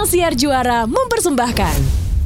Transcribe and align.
Ruang 0.00 0.16
Siar 0.16 0.32
Juara 0.32 0.88
mempersembahkan 0.88 1.76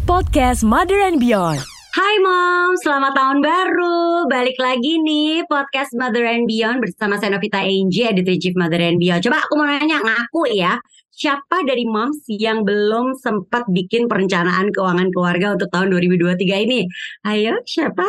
Podcast 0.07 0.62
Mother 0.62 1.11
and 1.11 1.19
Beyond. 1.19 1.58
Hai 1.91 2.15
Mom, 2.23 2.79
selamat 2.79 3.19
tahun 3.19 3.43
baru. 3.43 4.31
Balik 4.31 4.54
lagi 4.62 5.03
nih 5.03 5.43
podcast 5.50 5.90
Mother 5.98 6.22
and 6.22 6.46
Beyond 6.46 6.79
bersama 6.79 7.18
saya 7.18 7.34
Novita 7.34 7.66
Angie, 7.66 8.06
editor 8.06 8.38
chief 8.38 8.54
Mother 8.54 8.79
and 8.79 9.02
Beyond. 9.02 9.26
Coba 9.26 9.42
aku 9.42 9.58
mau 9.58 9.66
nanya, 9.66 9.98
ngaku 9.98 10.54
ya, 10.54 10.79
siapa 11.14 11.62
dari 11.62 11.87
moms 11.87 12.27
yang 12.27 12.66
belum 12.66 13.14
sempat 13.14 13.70
bikin 13.70 14.11
perencanaan 14.11 14.75
keuangan 14.75 15.14
keluarga 15.14 15.54
untuk 15.54 15.71
tahun 15.71 15.95
2023 15.95 16.66
ini? 16.66 16.90
Ayo, 17.22 17.62
siapa? 17.62 18.02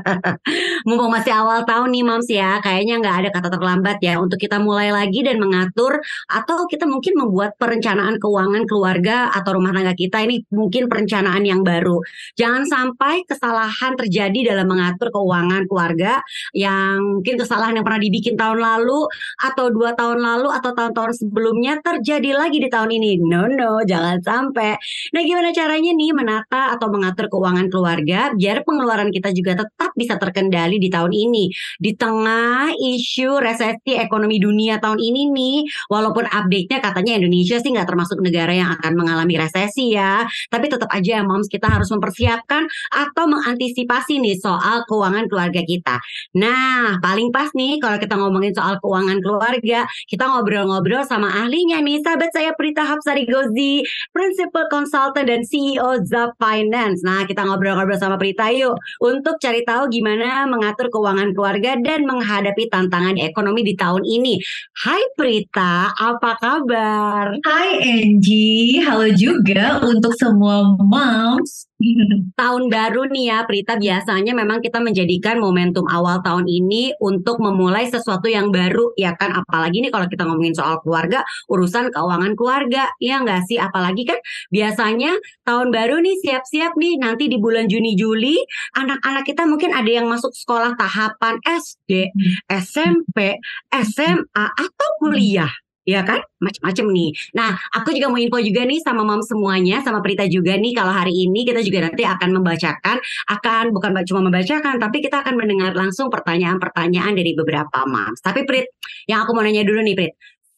Mumpung 0.88 1.12
masih 1.12 1.36
awal 1.36 1.68
tahun 1.68 1.92
nih 1.92 2.04
moms 2.08 2.28
ya, 2.32 2.58
kayaknya 2.64 3.04
nggak 3.04 3.16
ada 3.22 3.28
kata 3.28 3.48
terlambat 3.52 4.00
ya 4.00 4.16
untuk 4.16 4.40
kita 4.40 4.56
mulai 4.56 4.88
lagi 4.88 5.20
dan 5.20 5.36
mengatur 5.36 6.00
atau 6.32 6.64
kita 6.64 6.88
mungkin 6.88 7.20
membuat 7.20 7.60
perencanaan 7.60 8.16
keuangan 8.16 8.64
keluarga 8.64 9.28
atau 9.36 9.60
rumah 9.60 9.76
tangga 9.76 9.92
kita 9.92 10.24
ini 10.24 10.40
mungkin 10.48 10.88
perencanaan 10.88 11.44
yang 11.44 11.60
baru. 11.60 12.00
Jangan 12.40 12.64
sampai 12.64 13.28
kesalahan 13.28 13.92
terjadi 14.00 14.56
dalam 14.56 14.66
mengatur 14.72 15.12
keuangan 15.12 15.68
keluarga 15.68 16.24
yang 16.56 17.20
mungkin 17.20 17.36
kesalahan 17.36 17.76
yang 17.76 17.84
pernah 17.84 18.00
dibikin 18.00 18.34
tahun 18.40 18.56
lalu 18.56 19.04
atau 19.44 19.68
dua 19.68 19.92
tahun 19.92 20.24
lalu 20.24 20.48
atau 20.48 20.70
tahun-tahun 20.72 21.12
sebelumnya 21.20 21.76
terjadi 21.84 22.21
terjadi 22.22 22.38
lagi 22.38 22.58
di 22.62 22.70
tahun 22.70 22.90
ini. 23.02 23.10
No, 23.26 23.50
no, 23.50 23.82
jangan 23.82 24.22
sampai. 24.22 24.78
Nah, 25.10 25.22
gimana 25.26 25.50
caranya 25.50 25.90
nih 25.90 26.14
menata 26.14 26.70
atau 26.78 26.86
mengatur 26.86 27.26
keuangan 27.26 27.66
keluarga 27.66 28.30
biar 28.38 28.62
pengeluaran 28.62 29.10
kita 29.10 29.34
juga 29.34 29.58
tetap 29.66 29.90
bisa 29.98 30.14
terkendali 30.22 30.78
di 30.78 30.86
tahun 30.86 31.10
ini. 31.10 31.50
Di 31.82 31.98
tengah 31.98 32.70
isu 32.78 33.42
resesi 33.42 33.98
ekonomi 33.98 34.38
dunia 34.38 34.78
tahun 34.78 35.02
ini 35.02 35.34
nih, 35.34 35.56
walaupun 35.90 36.30
update-nya 36.30 36.78
katanya 36.78 37.18
Indonesia 37.18 37.58
sih 37.58 37.70
nggak 37.74 37.90
termasuk 37.90 38.22
negara 38.22 38.54
yang 38.54 38.70
akan 38.78 38.92
mengalami 38.94 39.34
resesi 39.42 39.98
ya, 39.98 40.22
tapi 40.46 40.70
tetap 40.70 40.94
aja 40.94 41.26
moms 41.26 41.50
kita 41.50 41.66
harus 41.66 41.90
mempersiapkan 41.90 42.70
atau 42.94 43.24
mengantisipasi 43.26 44.22
nih 44.22 44.38
soal 44.38 44.86
keuangan 44.86 45.26
keluarga 45.26 45.66
kita. 45.66 45.98
Nah, 46.38 47.02
paling 47.02 47.34
pas 47.34 47.50
nih 47.50 47.82
kalau 47.82 47.98
kita 47.98 48.14
ngomongin 48.14 48.54
soal 48.54 48.78
keuangan 48.78 49.18
keluarga, 49.18 49.90
kita 50.06 50.24
ngobrol-ngobrol 50.30 51.02
sama 51.02 51.26
ahlinya 51.42 51.82
nih, 51.82 52.11
sahabat 52.12 52.28
saya 52.36 52.52
Prita 52.52 52.84
Hapsari 52.84 53.24
Gozi, 53.24 53.80
Principal 54.12 54.68
Consultant 54.68 55.24
dan 55.24 55.48
CEO 55.48 55.96
Zap 56.04 56.36
Finance. 56.36 57.00
Nah, 57.00 57.24
kita 57.24 57.40
ngobrol-ngobrol 57.40 57.96
sama 57.96 58.20
Prita 58.20 58.52
yuk 58.52 58.76
untuk 59.00 59.40
cari 59.40 59.64
tahu 59.64 59.88
gimana 59.88 60.44
mengatur 60.44 60.92
keuangan 60.92 61.32
keluarga 61.32 61.72
dan 61.80 62.04
menghadapi 62.04 62.68
tantangan 62.68 63.16
ekonomi 63.16 63.64
di 63.64 63.72
tahun 63.72 64.04
ini. 64.04 64.36
Hai 64.84 65.00
Prita, 65.16 65.96
apa 65.96 66.36
kabar? 66.36 67.32
Hai 67.48 67.80
Angie, 67.80 68.84
halo 68.84 69.08
juga 69.16 69.80
untuk 69.80 70.12
semua 70.12 70.68
moms 70.84 71.71
tahun 72.40 72.62
baru 72.70 73.08
nih 73.10 73.24
ya 73.28 73.38
Prita. 73.44 73.74
Biasanya 73.76 74.32
memang 74.32 74.62
kita 74.62 74.78
menjadikan 74.78 75.38
momentum 75.42 75.84
awal 75.90 76.22
tahun 76.22 76.46
ini 76.46 76.94
untuk 77.02 77.42
memulai 77.42 77.88
sesuatu 77.90 78.30
yang 78.30 78.54
baru 78.54 78.94
ya 78.94 79.14
kan? 79.18 79.34
Apalagi 79.34 79.82
nih 79.82 79.90
kalau 79.90 80.06
kita 80.06 80.24
ngomongin 80.26 80.54
soal 80.54 80.78
keluarga 80.80 81.26
urusan 81.50 81.90
keuangan 81.90 82.32
keluarga 82.38 82.88
ya 83.02 83.20
nggak 83.22 83.46
sih? 83.48 83.58
Apalagi 83.58 84.06
kan 84.06 84.18
biasanya 84.50 85.12
tahun 85.42 85.68
baru 85.74 86.00
nih 86.00 86.16
siap-siap 86.22 86.78
nih 86.78 86.98
nanti 87.02 87.26
di 87.26 87.36
bulan 87.38 87.66
Juni 87.66 87.94
Juli 87.98 88.38
anak-anak 88.78 89.24
kita 89.26 89.44
mungkin 89.46 89.74
ada 89.74 89.90
yang 89.90 90.06
masuk 90.08 90.32
sekolah 90.32 90.74
tahapan 90.78 91.38
SD, 91.44 92.12
SMP, 92.48 93.38
SMA 93.70 94.46
atau 94.46 94.88
kuliah 95.02 95.50
ya 95.82 96.06
kan 96.06 96.22
macam-macam 96.38 96.86
nih. 96.94 97.10
Nah, 97.38 97.50
aku 97.74 97.94
juga 97.94 98.06
mau 98.10 98.18
info 98.18 98.38
juga 98.42 98.62
nih 98.66 98.78
sama 98.82 99.02
mom 99.02 99.22
semuanya, 99.22 99.82
sama 99.82 99.98
Prita 100.02 100.26
juga 100.30 100.54
nih 100.58 100.72
kalau 100.74 100.92
hari 100.94 101.14
ini 101.26 101.46
kita 101.46 101.62
juga 101.62 101.90
nanti 101.90 102.02
akan 102.06 102.30
membacakan, 102.38 102.96
akan 103.30 103.64
bukan 103.74 103.90
cuma 104.06 104.20
membacakan, 104.30 104.78
tapi 104.78 104.98
kita 105.02 105.22
akan 105.22 105.34
mendengar 105.38 105.72
langsung 105.74 106.10
pertanyaan-pertanyaan 106.10 107.14
dari 107.14 107.32
beberapa 107.34 107.86
moms. 107.86 108.22
Tapi 108.22 108.46
Prit, 108.46 108.66
yang 109.10 109.26
aku 109.26 109.34
mau 109.34 109.42
nanya 109.42 109.62
dulu 109.66 109.82
nih 109.82 109.94
Prit, 109.98 110.12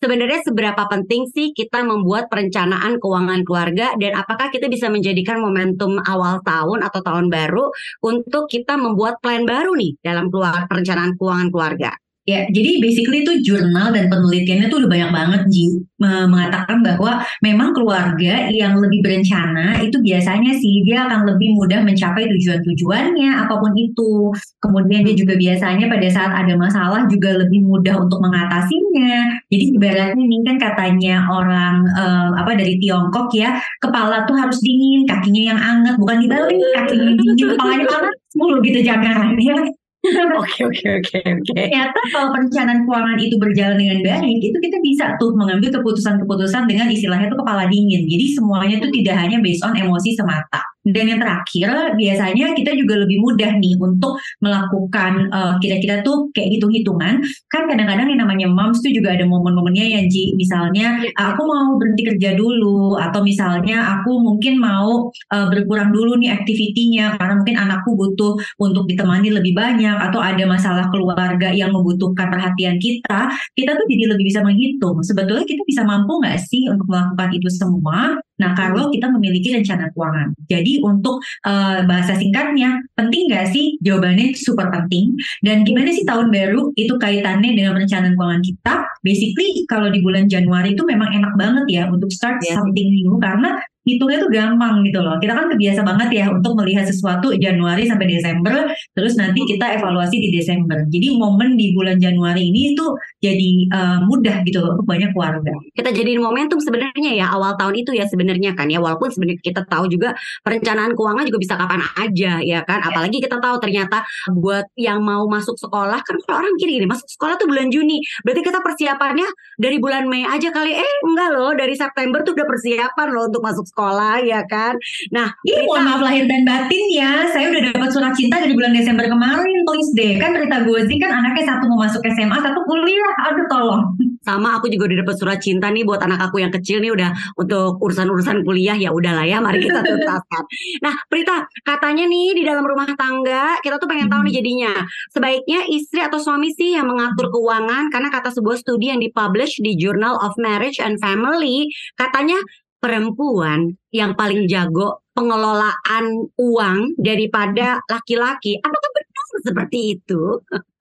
sebenarnya 0.04 0.44
seberapa 0.44 0.84
penting 0.92 1.24
sih 1.32 1.56
kita 1.56 1.80
membuat 1.80 2.28
perencanaan 2.28 3.00
keuangan 3.00 3.40
keluarga 3.48 3.96
dan 3.96 4.12
apakah 4.20 4.52
kita 4.52 4.68
bisa 4.68 4.92
menjadikan 4.92 5.40
momentum 5.40 5.96
awal 6.04 6.44
tahun 6.44 6.84
atau 6.84 7.00
tahun 7.00 7.32
baru 7.32 7.72
untuk 8.04 8.52
kita 8.52 8.76
membuat 8.76 9.20
plan 9.24 9.48
baru 9.48 9.72
nih 9.72 9.96
dalam 10.04 10.28
keluar 10.28 10.68
perencanaan 10.68 11.16
keuangan 11.16 11.48
keluarga? 11.48 12.03
Ya, 12.24 12.48
jadi 12.48 12.80
basically 12.80 13.20
itu 13.20 13.44
jurnal 13.44 13.92
dan 13.92 14.08
penelitiannya 14.08 14.72
tuh 14.72 14.80
udah 14.80 14.90
banyak 14.96 15.10
banget 15.12 15.42
Ji 15.52 15.84
mengatakan 16.00 16.80
bahwa 16.80 17.20
memang 17.44 17.76
keluarga 17.76 18.48
yang 18.48 18.80
lebih 18.80 19.04
berencana 19.04 19.76
itu 19.84 20.00
biasanya 20.00 20.56
sih 20.56 20.84
dia 20.88 21.04
akan 21.04 21.28
lebih 21.28 21.52
mudah 21.52 21.84
mencapai 21.84 22.24
tujuan-tujuannya 22.24 23.28
apa 23.28 23.54
pun 23.60 23.76
itu. 23.76 24.32
Kemudian 24.56 25.04
dia 25.04 25.12
juga 25.12 25.36
biasanya 25.36 25.84
pada 25.84 26.08
saat 26.08 26.32
ada 26.32 26.56
masalah 26.56 27.04
juga 27.12 27.36
lebih 27.44 27.60
mudah 27.60 28.00
untuk 28.00 28.16
mengatasinya. 28.24 29.44
Jadi 29.52 29.76
ibaratnya 29.76 30.24
ini 30.24 30.40
kan 30.48 30.56
katanya 30.56 31.28
orang 31.28 31.84
um, 31.92 32.30
apa 32.40 32.56
dari 32.56 32.80
Tiongkok 32.80 33.36
ya, 33.36 33.60
kepala 33.84 34.24
tuh 34.24 34.40
harus 34.40 34.56
dingin, 34.64 35.04
kakinya 35.04 35.52
yang 35.52 35.60
anget, 35.60 35.94
bukan 36.00 36.24
dibalik, 36.24 36.56
kakinya 36.56 37.12
dingin, 37.20 37.46
kepalanya 37.52 37.84
panas 37.84 38.16
mulu 38.32 38.64
gitu 38.64 38.80
jangan 38.80 39.36
ya. 39.36 39.83
Oke 40.40 40.68
oke 40.68 40.88
oke 41.00 41.16
oke. 41.24 41.52
Ternyata 41.56 41.96
kalau 42.12 42.28
perencanaan 42.36 42.84
keuangan 42.84 43.16
itu 43.16 43.40
berjalan 43.40 43.76
dengan 43.80 43.98
baik, 44.04 44.38
itu 44.52 44.58
kita 44.60 44.76
bisa 44.84 45.16
tuh 45.16 45.32
mengambil 45.32 45.72
keputusan-keputusan 45.80 46.68
dengan 46.68 46.92
istilahnya 46.92 47.32
tuh 47.32 47.40
kepala 47.40 47.64
dingin. 47.72 48.04
Jadi 48.04 48.36
semuanya 48.36 48.76
tuh 48.84 48.92
tidak 48.92 49.16
hanya 49.16 49.40
based 49.40 49.64
on 49.64 49.72
emosi 49.72 50.12
semata. 50.12 50.73
Dan 50.84 51.04
yang 51.08 51.20
terakhir, 51.20 51.96
biasanya 51.96 52.52
kita 52.52 52.76
juga 52.76 53.00
lebih 53.00 53.24
mudah 53.24 53.56
nih 53.56 53.74
untuk 53.80 54.20
melakukan 54.44 55.32
uh, 55.32 55.56
kira-kira 55.58 56.04
tuh 56.04 56.28
kayak 56.36 56.60
hitung-hitungan. 56.60 57.24
Kan 57.48 57.62
kadang-kadang 57.64 58.12
yang 58.12 58.20
namanya 58.20 58.46
moms 58.52 58.84
tuh 58.84 58.92
juga 58.92 59.16
ada 59.16 59.24
momen-momennya 59.24 59.84
ya 59.96 60.00
Ji. 60.04 60.36
Misalnya 60.36 61.00
aku 61.16 61.42
mau 61.48 61.80
berhenti 61.80 62.04
kerja 62.04 62.36
dulu 62.36 63.00
atau 63.00 63.24
misalnya 63.24 64.00
aku 64.00 64.20
mungkin 64.20 64.60
mau 64.60 65.08
uh, 65.08 65.46
berkurang 65.48 65.88
dulu 65.88 66.20
nih 66.20 66.36
aktivitinya 66.36 67.16
karena 67.16 67.34
mungkin 67.40 67.56
anakku 67.56 67.96
butuh 67.96 68.36
untuk 68.60 68.84
ditemani 68.84 69.32
lebih 69.32 69.56
banyak 69.56 69.96
atau 69.96 70.20
ada 70.20 70.44
masalah 70.44 70.92
keluarga 70.92 71.48
yang 71.48 71.72
membutuhkan 71.72 72.28
perhatian 72.28 72.76
kita. 72.76 73.32
Kita 73.56 73.72
tuh 73.72 73.86
jadi 73.88 74.12
lebih 74.12 74.28
bisa 74.28 74.44
menghitung. 74.44 75.00
Sebetulnya 75.00 75.48
kita 75.48 75.64
bisa 75.64 75.82
mampu 75.88 76.20
nggak 76.20 76.38
sih 76.44 76.68
untuk 76.68 76.84
melakukan 76.92 77.32
itu 77.32 77.48
semua? 77.48 78.20
Nah, 78.40 78.50
kalau 78.58 78.90
kita 78.90 79.06
memiliki 79.14 79.54
rencana 79.54 79.90
keuangan. 79.94 80.34
Jadi 80.50 80.82
untuk 80.82 81.22
uh, 81.46 81.86
bahasa 81.86 82.18
singkatnya, 82.18 82.82
penting 82.98 83.30
nggak 83.30 83.54
sih? 83.54 83.78
Jawabannya 83.82 84.34
super 84.34 84.70
penting. 84.74 85.14
Dan 85.44 85.62
gimana 85.62 85.94
sih 85.94 86.02
tahun 86.02 86.34
baru 86.34 86.74
itu 86.74 86.94
kaitannya 86.98 87.54
dengan 87.54 87.78
perencanaan 87.78 88.14
keuangan 88.18 88.42
kita? 88.42 88.74
Basically, 89.06 89.50
kalau 89.70 89.92
di 89.92 90.02
bulan 90.02 90.26
Januari 90.26 90.74
itu 90.74 90.82
memang 90.82 91.12
enak 91.14 91.34
banget 91.38 91.64
ya 91.70 91.84
untuk 91.92 92.10
start 92.10 92.42
yeah. 92.42 92.58
something 92.58 92.88
new 92.90 93.14
karena 93.22 93.60
hitungnya 93.84 94.18
tuh 94.24 94.30
gampang 94.32 94.80
gitu 94.88 94.98
loh. 95.00 95.16
Kita 95.20 95.32
kan 95.36 95.46
kebiasa 95.52 95.80
banget 95.84 96.08
ya 96.12 96.24
untuk 96.32 96.56
melihat 96.56 96.88
sesuatu 96.88 97.36
Januari 97.36 97.84
sampai 97.84 98.06
Desember, 98.08 98.68
terus 98.96 99.14
nanti 99.20 99.44
kita 99.44 99.76
evaluasi 99.76 100.16
di 100.16 100.28
Desember. 100.32 100.82
Jadi 100.88 101.16
momen 101.20 101.60
di 101.60 101.76
bulan 101.76 102.00
Januari 102.00 102.48
ini 102.48 102.72
tuh 102.72 102.96
jadi 103.20 103.68
uh, 103.70 103.98
mudah 104.08 104.40
gitu 104.48 104.58
loh 104.64 104.80
banyak 104.82 105.12
keluarga. 105.12 105.52
Kita 105.76 105.92
jadi 105.92 106.16
momentum 106.16 106.58
sebenarnya 106.58 107.12
ya 107.12 107.26
awal 107.28 107.54
tahun 107.60 107.84
itu 107.84 107.92
ya 107.92 108.08
sebenarnya 108.08 108.56
kan 108.56 108.72
ya 108.72 108.80
walaupun 108.80 109.12
sebenarnya 109.12 109.40
kita 109.44 109.62
tahu 109.68 109.86
juga 109.92 110.16
perencanaan 110.40 110.96
keuangan 110.96 111.24
juga 111.28 111.38
bisa 111.44 111.54
kapan 111.60 111.80
aja 112.00 112.32
ya 112.40 112.60
kan. 112.64 112.80
Apalagi 112.80 113.20
kita 113.20 113.36
tahu 113.36 113.60
ternyata 113.60 114.00
buat 114.32 114.64
yang 114.80 115.04
mau 115.04 115.28
masuk 115.28 115.60
sekolah 115.60 116.00
kan 116.00 116.16
orang 116.32 116.56
kiri 116.56 116.80
gini 116.80 116.88
masuk 116.88 117.06
sekolah 117.06 117.36
tuh 117.36 117.46
bulan 117.46 117.68
Juni. 117.68 118.00
Berarti 118.24 118.40
kita 118.40 118.64
persiapannya 118.64 119.28
dari 119.60 119.76
bulan 119.76 120.08
Mei 120.08 120.24
aja 120.24 120.48
kali. 120.48 120.72
Eh 120.72 120.92
enggak 121.04 121.28
loh 121.36 121.52
dari 121.52 121.76
September 121.76 122.24
tuh 122.24 122.32
udah 122.32 122.46
persiapan 122.48 123.08
loh 123.12 123.28
untuk 123.28 123.44
masuk 123.44 123.66
sekolah 123.74 124.22
ya 124.22 124.46
kan. 124.46 124.78
Nah, 125.10 125.34
ini 125.42 125.66
mohon 125.66 125.82
maaf 125.82 126.00
lahir 126.06 126.30
dan 126.30 126.46
batin 126.46 126.84
ya. 126.94 127.26
Saya 127.34 127.50
udah 127.50 127.74
dapat 127.74 127.90
surat 127.90 128.14
cinta 128.14 128.38
dari 128.38 128.54
bulan 128.54 128.70
Desember 128.70 129.10
kemarin, 129.10 129.58
please 129.66 129.90
deh. 129.98 130.14
Kan 130.22 130.38
Rita 130.38 130.62
Gozi 130.62 130.94
kan 131.02 131.10
anaknya 131.10 131.42
satu 131.50 131.66
mau 131.66 131.82
masuk 131.82 131.98
SMA, 132.06 132.38
satu 132.38 132.62
kuliah. 132.62 133.12
Aduh 133.26 133.46
tolong. 133.50 133.82
Sama 134.24 134.56
aku 134.56 134.72
juga 134.72 134.88
udah 134.88 135.04
dapat 135.04 135.16
surat 135.20 135.38
cinta 135.42 135.68
nih 135.68 135.84
buat 135.84 136.00
anak 136.00 136.30
aku 136.30 136.40
yang 136.40 136.48
kecil 136.48 136.80
nih 136.80 136.94
udah 136.94 137.12
untuk 137.36 137.76
urusan-urusan 137.82 138.40
kuliah 138.40 138.72
ya 138.78 138.88
udahlah 138.94 139.26
ya 139.26 139.42
mari 139.42 139.60
kita 139.60 139.84
tuntaskan. 139.84 140.44
nah, 140.86 140.94
Prita, 141.10 141.44
katanya 141.60 142.08
nih 142.08 142.32
di 142.32 142.42
dalam 142.46 142.64
rumah 142.64 142.88
tangga 142.96 143.58
kita 143.60 143.76
tuh 143.76 143.84
pengen 143.90 144.08
tahu 144.08 144.24
nih 144.24 144.40
jadinya 144.40 144.72
sebaiknya 145.12 145.68
istri 145.68 146.00
atau 146.00 146.16
suami 146.16 146.54
sih 146.56 146.72
yang 146.72 146.88
mengatur 146.88 147.28
keuangan 147.28 147.92
karena 147.92 148.08
kata 148.08 148.32
sebuah 148.32 148.56
studi 148.56 148.88
yang 148.88 149.02
dipublish 149.02 149.60
di 149.60 149.76
Journal 149.76 150.16
of 150.24 150.32
Marriage 150.40 150.80
and 150.80 150.96
Family 151.02 151.68
katanya 152.00 152.40
perempuan 152.84 153.72
yang 153.96 154.12
paling 154.12 154.44
jago 154.44 155.00
pengelolaan 155.16 156.28
uang 156.36 157.00
daripada 157.00 157.80
laki-laki. 157.88 158.60
Apakah 158.60 158.90
benar 158.92 159.24
seperti 159.40 159.78
itu? 159.96 160.22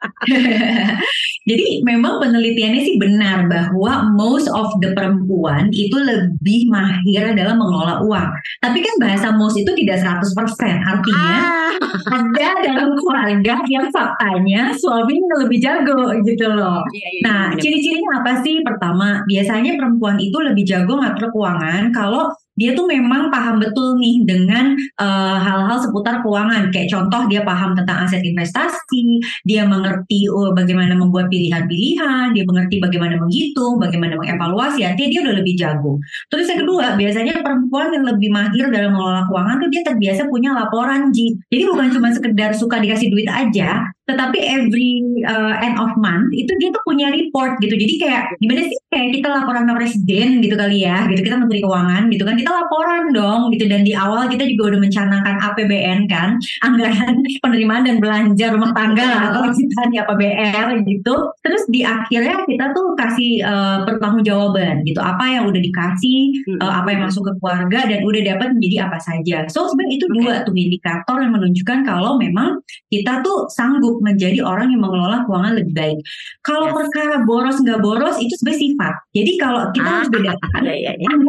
Jadi 1.43 1.83
memang 1.83 2.23
penelitiannya 2.23 2.81
sih 2.81 2.95
benar 2.95 3.51
bahwa 3.51 4.07
most 4.15 4.47
of 4.47 4.71
the 4.79 4.95
perempuan 4.95 5.67
itu 5.75 5.91
lebih 5.99 6.71
mahir 6.71 7.35
dalam 7.35 7.59
mengelola 7.59 7.99
uang. 7.99 8.29
Tapi 8.63 8.79
kan 8.79 8.95
bahasa 9.03 9.27
most 9.35 9.59
itu 9.59 9.71
tidak 9.75 9.99
100%. 9.99 10.79
Artinya 10.87 11.35
Ah, 11.43 11.73
ada 12.15 12.49
dalam 12.63 12.95
keluarga 12.95 13.55
yang 13.67 13.89
faktanya 13.91 14.71
suaminya 14.77 15.43
lebih 15.43 15.59
jago 15.59 16.15
gitu 16.23 16.47
loh. 16.47 16.79
iya, 16.95 17.07
iya, 17.11 17.21
Nah, 17.25 17.43
ciri-cirinya 17.59 18.23
apa 18.23 18.39
sih? 18.39 18.61
Pertama, 18.63 19.23
biasanya 19.27 19.75
perempuan 19.75 20.17
itu 20.21 20.37
lebih 20.39 20.63
jago 20.63 20.95
ngatur 21.01 21.27
keuangan 21.33 21.91
kalau 21.91 22.29
dia 22.53 22.77
tuh 22.77 22.85
memang 22.85 23.33
paham 23.33 23.57
betul 23.57 23.97
nih 23.97 24.21
dengan 24.25 24.77
eh, 24.77 25.37
hal-hal 25.41 25.77
seputar 25.81 26.21
keuangan. 26.21 26.69
Kayak 26.69 26.93
contoh 26.93 27.21
dia 27.29 27.41
paham 27.41 27.73
tentang 27.73 28.05
aset 28.05 28.21
investasi, 28.21 29.21
dia 29.45 29.65
mengerti 29.65 30.29
oh, 30.29 30.53
bagaimana 30.53 30.93
membuat 30.93 31.29
pilihan-pilihan, 31.33 32.33
dia 32.33 32.43
mengerti 32.45 32.77
bagaimana 32.77 33.17
menghitung, 33.17 33.81
bagaimana 33.81 34.17
mengevaluasi. 34.17 34.85
Artinya 34.85 35.09
dia 35.09 35.21
udah 35.25 35.35
lebih 35.41 35.53
jago. 35.57 35.97
Terus 36.29 36.45
yang 36.49 36.59
kedua, 36.65 36.85
biasanya 36.97 37.33
perempuan 37.41 37.89
yang 37.93 38.05
lebih 38.05 38.29
mahir 38.29 38.65
dalam 38.69 38.93
mengelola 38.93 39.25
keuangan 39.29 39.55
tuh 39.61 39.69
dia 39.73 39.81
terbiasa 39.85 40.21
punya 40.29 40.49
laporan 40.53 41.09
Ji. 41.13 41.37
Jadi 41.49 41.63
bukan 41.65 41.87
cuma 41.93 42.09
sekedar 42.13 42.51
suka 42.53 42.77
dikasih 42.81 43.09
duit 43.09 43.29
aja, 43.29 43.89
tetapi 44.09 44.37
every 44.39 45.23
uh, 45.23 45.55
end 45.63 45.79
of 45.79 45.91
month 45.99 46.29
itu 46.35 46.51
dia 46.59 46.69
tuh 46.75 46.83
punya 46.83 47.07
report 47.13 47.57
gitu. 47.63 47.75
Jadi 47.75 47.93
kayak 48.01 48.23
gimana 48.43 48.61
sih 48.67 48.77
kayak 48.91 49.09
kita 49.19 49.27
laporan 49.31 49.63
ke 49.65 49.73
presiden 49.73 50.27
gitu 50.43 50.55
kali 50.59 50.83
ya, 50.83 51.07
gitu 51.09 51.21
kita 51.23 51.35
menteri 51.39 51.59
keuangan 51.63 52.03
gitu 52.11 52.23
kan 52.27 52.35
kita 52.35 52.51
laporan 52.51 53.03
dong 53.15 53.41
gitu 53.55 53.65
dan 53.71 53.81
di 53.87 53.93
awal 53.95 54.27
kita 54.27 54.43
juga 54.45 54.75
udah 54.75 54.79
mencanangkan 54.83 55.35
APBN 55.39 55.99
kan, 56.11 56.29
anggaran 56.67 57.15
penerimaan 57.39 57.83
dan 57.87 57.97
belanja 58.03 58.45
rumah 58.51 58.71
tangga 58.75 59.05
lah 59.05 59.23
kalau 59.35 59.49
kita 59.55 59.81
di 59.89 59.97
APBR 59.99 60.67
gitu. 60.83 61.15
Terus 61.43 61.63
di 61.71 61.81
akhirnya 61.83 62.43
kita 62.45 62.75
tuh 62.75 62.95
kasih 62.99 63.41
uh, 63.43 63.77
pertanggungjawaban 63.87 64.83
gitu, 64.83 64.99
apa 64.99 65.23
yang 65.29 65.47
udah 65.47 65.61
dikasih, 65.61 66.43
Hmm. 66.43 66.59
uh, 66.59 66.73
apa 66.83 66.87
yang 66.91 67.01
masuk 67.07 67.23
ke 67.23 67.33
keluarga 67.39 67.79
dan 67.87 67.99
udah 68.03 68.21
dapat 68.35 68.47
menjadi 68.57 68.77
apa 68.89 68.97
saja. 68.99 69.37
So 69.47 69.69
sebenarnya 69.71 69.95
itu 69.95 70.07
dua 70.11 70.33
tuh 70.43 70.55
indikator 70.55 71.17
yang 71.23 71.33
menunjukkan 71.35 71.79
kalau 71.87 72.19
memang 72.19 72.59
kita 72.91 73.23
tuh 73.23 73.47
sanggup 73.47 73.92
menjadi 74.01 74.39
orang 74.41 74.71
yang 74.73 74.81
mengelola 74.81 75.27
keuangan 75.27 75.53
lebih 75.59 75.73
baik. 75.75 75.99
Kalau 76.41 76.71
Yes. 76.71 76.75
perkara 76.79 77.15
boros 77.27 77.57
nggak 77.61 77.79
boros 77.83 78.15
itu 78.17 78.33
sebenarnya 78.39 78.61
sifat. 78.63 78.93
Jadi 79.13 79.31
kalau 79.37 79.61
kita 79.75 79.89
Ah, 79.89 79.93
harus 79.99 80.09
bedakan 80.09 80.49
iya. 80.63 80.91
antara 80.95 81.03
yang 81.03 81.19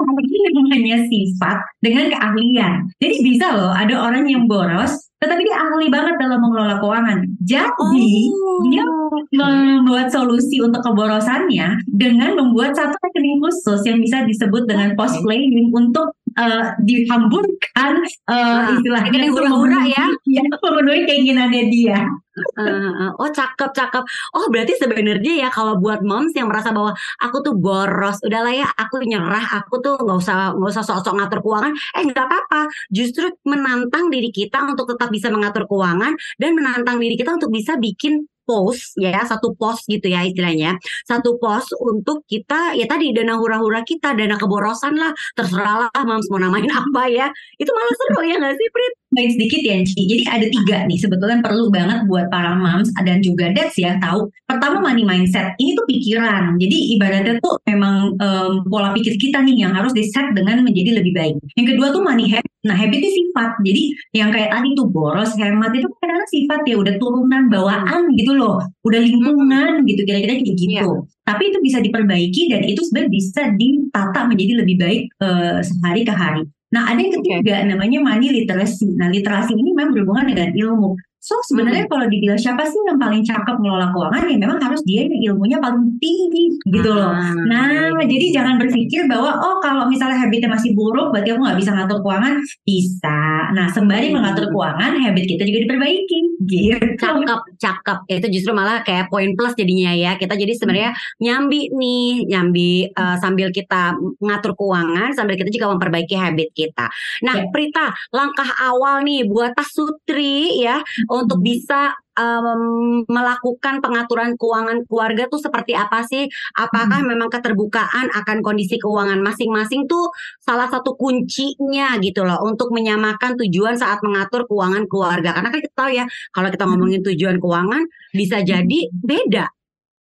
namanya 0.54 0.98
sifat 1.10 1.56
dengan 1.82 2.04
keahlian. 2.14 2.72
Jadi 3.02 3.14
bisa 3.20 3.46
loh 3.56 3.72
ada 3.74 3.94
orang 3.98 4.24
yang 4.30 4.46
boros 4.48 5.10
tetapi 5.24 5.40
dia 5.40 5.56
ahli 5.56 5.88
banget 5.88 6.20
dalam 6.20 6.36
mengelola 6.36 6.76
keuangan. 6.84 7.18
Jadi 7.40 7.72
Oh. 7.80 8.60
dia 8.68 8.84
membuat 9.32 10.12
solusi 10.12 10.60
untuk 10.60 10.84
keborosannya 10.84 11.80
dengan 11.88 12.36
membuat 12.36 12.76
satu 12.76 12.92
rekening 13.00 13.40
khusus 13.40 13.80
yang 13.88 14.04
bisa 14.04 14.20
disebut 14.28 14.68
dengan 14.68 14.92
post 14.94 15.16
planning 15.24 15.72
untuk 15.72 16.12
eh, 16.34 16.64
dihamburkan 16.82 17.94
Ah, 18.26 18.72
istilahnya 18.74 19.28
hura-hura 19.30 19.78
memenuhi- 19.80 19.94
ya. 19.94 20.06
ya, 20.26 20.42
memenuhi 20.42 21.02
keinginannya 21.06 21.64
dia. 21.70 22.00
Eh, 22.34 23.08
oh 23.14 23.30
cakep 23.30 23.70
cakep. 23.70 24.02
Oh 24.34 24.50
berarti 24.50 24.74
sebenarnya 24.74 25.46
ya 25.46 25.48
kalau 25.54 25.78
buat 25.78 26.02
moms 26.02 26.34
yang 26.34 26.50
merasa 26.50 26.74
bahwa 26.74 26.90
aku 27.22 27.36
tuh 27.46 27.54
boros, 27.54 28.18
udahlah 28.26 28.50
ya 28.50 28.66
aku 28.74 29.06
nyerah, 29.06 29.62
aku 29.62 29.78
tuh 29.78 29.94
nggak 30.02 30.18
usah 30.18 30.50
nggak 30.58 30.70
usah 30.74 30.82
sok-sok 30.82 31.14
ngatur 31.14 31.38
keuangan. 31.46 31.72
Eh 31.94 32.02
nggak 32.10 32.26
apa-apa, 32.26 32.62
justru 32.90 33.30
menantang 33.46 34.10
diri 34.10 34.34
kita 34.34 34.66
untuk 34.66 34.90
tetap 34.90 35.14
bisa 35.14 35.30
mengatur 35.30 35.70
keuangan 35.70 36.10
dan 36.36 36.50
menantang 36.58 36.98
diri 36.98 37.14
kita 37.14 37.38
untuk 37.38 37.54
bisa 37.54 37.78
bikin 37.78 38.26
post 38.46 38.96
ya 39.00 39.24
satu 39.24 39.56
post 39.56 39.88
gitu 39.88 40.06
ya 40.08 40.24
istilahnya 40.24 40.76
satu 41.08 41.36
post 41.40 41.72
untuk 41.80 42.24
kita 42.28 42.76
ya 42.78 42.86
tadi 42.88 43.10
dana 43.16 43.36
hura-hura 43.40 43.82
kita 43.84 44.14
dana 44.16 44.36
keborosan 44.40 44.94
lah 44.96 45.12
terserah 45.36 45.88
lah 45.88 46.02
moms 46.04 46.28
mau 46.30 46.40
namain 46.40 46.68
apa 46.80 47.02
ya 47.10 47.26
itu 47.60 47.70
malah 47.72 47.94
seru 47.96 48.20
ya 48.28 48.36
nggak 48.40 48.54
sih 48.56 48.68
Prit? 48.72 48.94
Baik 49.14 49.30
sedikit 49.38 49.60
ya 49.62 49.76
Ci. 49.86 50.00
Jadi 50.10 50.22
ada 50.26 50.46
tiga 50.50 50.76
nih 50.90 50.98
sebetulnya 50.98 51.38
yang 51.38 51.44
perlu 51.46 51.70
banget 51.70 51.98
buat 52.10 52.26
para 52.34 52.58
moms 52.58 52.90
dan 52.98 53.22
juga 53.22 53.54
dads 53.54 53.78
ya 53.78 53.94
tahu. 54.02 54.26
Pertama 54.50 54.82
money 54.82 55.06
mindset. 55.06 55.54
Ini 55.56 55.78
tuh 55.78 55.86
pikiran. 55.86 56.58
Jadi 56.58 56.76
ibaratnya 56.98 57.38
tuh 57.38 57.62
memang 57.70 58.18
em, 58.18 58.52
pola 58.66 58.90
pikir 58.90 59.14
kita 59.14 59.38
nih 59.46 59.62
yang 59.62 59.72
harus 59.72 59.94
di-set 59.94 60.34
dengan 60.34 60.66
menjadi 60.66 60.98
lebih 60.98 61.14
baik. 61.14 61.34
Yang 61.54 61.66
kedua 61.74 61.86
tuh 61.94 62.02
money 62.02 62.26
habit. 62.26 62.50
Nah 62.66 62.74
habit 62.74 62.98
itu 62.98 63.10
sifat. 63.22 63.50
Jadi 63.62 63.82
yang 64.18 64.34
kayak 64.34 64.50
tadi 64.50 64.68
tuh 64.74 64.86
boros, 64.90 65.30
hemat 65.38 65.70
itu 65.70 65.88
kadang 66.02 66.26
sifat 66.26 66.60
ya 66.66 66.76
udah 66.82 66.94
turunan 66.98 67.42
bawaan 67.46 68.10
gitu 68.18 68.34
loh. 68.34 68.58
Udah 68.82 68.98
lingkungan 68.98 69.86
gitu 69.86 70.02
kira-kira 70.02 70.42
kayak 70.42 70.58
gitu. 70.58 71.06
Tapi 71.24 71.42
itu 71.48 71.58
bisa 71.62 71.78
diperbaiki 71.80 72.52
dan 72.52 72.60
itu 72.66 72.82
sebenarnya 72.84 73.10
bisa 73.14 73.42
ditata 73.56 74.20
menjadi 74.28 74.52
lebih 74.60 74.76
baik 74.76 75.02
eh, 75.22 75.58
sehari 75.62 76.02
ke 76.02 76.12
hari. 76.12 76.44
Nah, 76.74 76.90
ada 76.90 76.98
yang 76.98 77.14
ketiga 77.22 77.62
namanya 77.62 78.02
money 78.02 78.34
literacy. 78.34 78.98
Nah, 78.98 79.06
literasi 79.06 79.54
ini 79.54 79.70
memang 79.78 79.94
berhubungan 79.94 80.26
dengan 80.34 80.50
ilmu. 80.50 80.98
So, 81.24 81.40
sebenarnya 81.48 81.88
kalau 81.88 82.04
dibilang 82.04 82.36
siapa 82.36 82.68
sih 82.68 82.76
yang 82.84 83.00
paling 83.00 83.24
cakep 83.24 83.56
mengelola 83.56 83.88
keuangan, 83.96 84.28
ya 84.28 84.36
memang 84.36 84.60
harus 84.60 84.84
dia 84.84 85.08
yang 85.08 85.32
ilmunya 85.32 85.56
paling 85.56 85.96
tinggi 85.96 86.52
gitu 86.68 86.90
loh. 86.92 87.16
Ah, 87.16 87.32
Nah, 87.48 87.96
jadi 88.04 88.26
jangan 88.28 88.60
berpikir 88.60 89.08
bahwa 89.08 89.32
oh 89.40 89.56
kalau 89.64 89.88
misalnya 89.88 90.20
habitnya 90.20 90.52
masih 90.52 90.76
buruk, 90.76 91.16
berarti 91.16 91.32
aku 91.32 91.40
nggak 91.40 91.58
bisa 91.64 91.70
ngatur 91.72 91.98
keuangan. 92.04 92.34
Bisa. 92.68 93.20
Nah, 93.56 93.72
sembari 93.72 94.12
Hmm. 94.12 94.20
mengatur 94.20 94.52
keuangan, 94.52 95.00
habit 95.00 95.24
kita 95.24 95.48
juga 95.48 95.58
diperbaiki. 95.64 96.20
Gitu. 96.44 96.76
cakep 97.00 97.40
cakep 97.56 97.98
itu 98.10 98.26
justru 98.36 98.52
malah 98.52 98.84
kayak 98.84 99.08
poin 99.08 99.32
plus 99.32 99.56
jadinya 99.56 99.96
ya 99.96 100.20
kita 100.20 100.36
jadi 100.36 100.52
sebenarnya 100.52 100.90
nyambi 101.16 101.72
nih 101.72 102.28
nyambi 102.28 102.70
eh, 102.84 103.16
sambil 103.16 103.48
kita 103.48 103.96
ngatur 104.20 104.52
keuangan 104.52 105.16
sambil 105.16 105.40
kita 105.40 105.48
juga 105.48 105.72
memperbaiki 105.72 106.12
habit 106.12 106.52
kita 106.52 106.90
nah 107.24 107.34
Ya. 107.34 107.48
Prita 107.48 107.90
langkah 108.12 108.46
awal 108.60 109.02
nih 109.02 109.24
buat 109.24 109.56
Tas 109.56 109.72
Sutri 109.72 110.60
ya 110.60 110.84
untuk 111.14 111.38
Hmm. 111.40 111.46
bisa 111.46 111.94
em, 112.14 113.02
melakukan 113.10 113.82
pengaturan 113.82 114.38
keuangan 114.38 114.86
keluarga 114.86 115.26
tuh 115.26 115.40
seperti 115.42 115.74
apa 115.74 116.06
sih? 116.06 116.26
Apakah 116.54 117.02
memang 117.02 117.26
keterbukaan 117.30 118.06
akan 118.14 118.38
kondisi 118.46 118.78
keuangan 118.78 119.18
masing-masing 119.22 119.86
tuh 119.90 120.10
salah 120.38 120.70
satu 120.70 120.94
kuncinya 120.94 121.98
gitu 121.98 122.22
loh 122.22 122.38
untuk 122.46 122.70
menyamakan 122.70 123.34
tujuan 123.42 123.74
saat 123.74 123.98
mengatur 124.06 124.46
keuangan 124.46 124.86
keluarga? 124.90 125.34
Karena 125.34 125.50
kan 125.50 125.60
kita 125.62 125.74
tahu 125.74 125.90
ya 125.90 126.04
kalau 126.34 126.48
kita 126.54 126.64
ngomongin 126.70 127.00
tujuan 127.02 127.36
keuangan 127.42 127.82
bisa 128.14 128.42
jadi 128.46 128.78
beda 129.02 129.46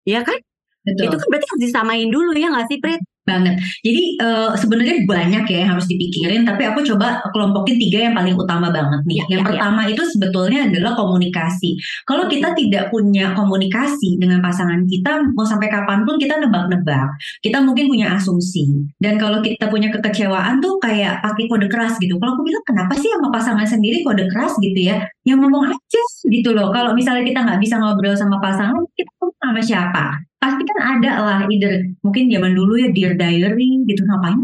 ya 0.05 0.21
kan? 0.25 0.37
Betul. 0.83 1.07
itu 1.07 1.15
kan 1.15 1.27
berarti 1.31 1.47
harus 1.47 1.63
disamain 1.63 2.07
dulu 2.11 2.35
ya 2.35 2.51
nggak 2.51 2.67
sih 2.67 2.77
Prit 2.83 2.99
banget. 3.23 3.55
Jadi 3.81 4.03
eh, 4.19 4.49
sebenarnya 4.59 4.95
banyak 5.07 5.43
ya 5.47 5.57
yang 5.63 5.71
harus 5.75 5.87
dipikirin, 5.87 6.43
tapi 6.43 6.67
aku 6.67 6.83
coba 6.93 7.23
kelompokin 7.31 7.79
tiga 7.79 8.11
yang 8.11 8.13
paling 8.15 8.35
utama 8.35 8.69
banget 8.69 9.01
nih. 9.07 9.17
Ya, 9.23 9.25
yang 9.37 9.41
ya, 9.43 9.47
pertama 9.47 9.81
itu 9.87 10.03
sebetulnya 10.11 10.67
adalah 10.67 10.93
komunikasi. 10.99 11.79
Kalau 12.03 12.27
kita 12.27 12.51
tidak 12.53 12.91
punya 12.91 13.31
komunikasi 13.33 14.19
dengan 14.19 14.43
pasangan 14.43 14.83
kita, 14.85 15.23
mau 15.33 15.47
sampai 15.47 15.71
kapan 15.71 16.03
pun 16.03 16.19
kita 16.19 16.35
nebak-nebak. 16.43 17.07
Kita 17.39 17.63
mungkin 17.63 17.87
punya 17.87 18.19
asumsi. 18.19 18.67
Dan 18.99 19.15
kalau 19.15 19.39
kita 19.39 19.71
punya 19.71 19.91
kekecewaan 19.91 20.59
tuh 20.59 20.77
kayak 20.83 21.23
pakai 21.23 21.47
kode 21.47 21.67
keras 21.71 21.95
gitu. 21.99 22.19
Kalau 22.19 22.35
aku 22.35 22.43
bilang 22.43 22.63
kenapa 22.67 22.93
sih 22.99 23.07
sama 23.07 23.31
pasangan 23.31 23.67
sendiri 23.67 24.03
kode 24.03 24.27
keras 24.27 24.55
gitu 24.59 24.79
ya? 24.79 25.03
Yang 25.23 25.39
ngomong 25.39 25.63
aja 25.71 26.01
gitu 26.27 26.49
loh. 26.51 26.67
Kalau 26.75 26.91
misalnya 26.91 27.23
kita 27.23 27.39
nggak 27.47 27.59
bisa 27.63 27.75
ngobrol 27.79 28.15
sama 28.15 28.37
pasangan, 28.43 28.83
kita 28.95 29.11
ngomong 29.19 29.39
sama 29.39 29.61
siapa? 29.63 30.05
pasti 30.43 30.59
kan 30.67 30.99
ada 30.99 31.11
lah 31.23 31.39
either 31.47 31.87
mungkin 32.03 32.27
zaman 32.27 32.51
dulu 32.51 32.75
ya 32.75 32.91
dear 32.91 33.15
diary 33.15 33.79
gitu 33.87 34.03
ngapain 34.03 34.35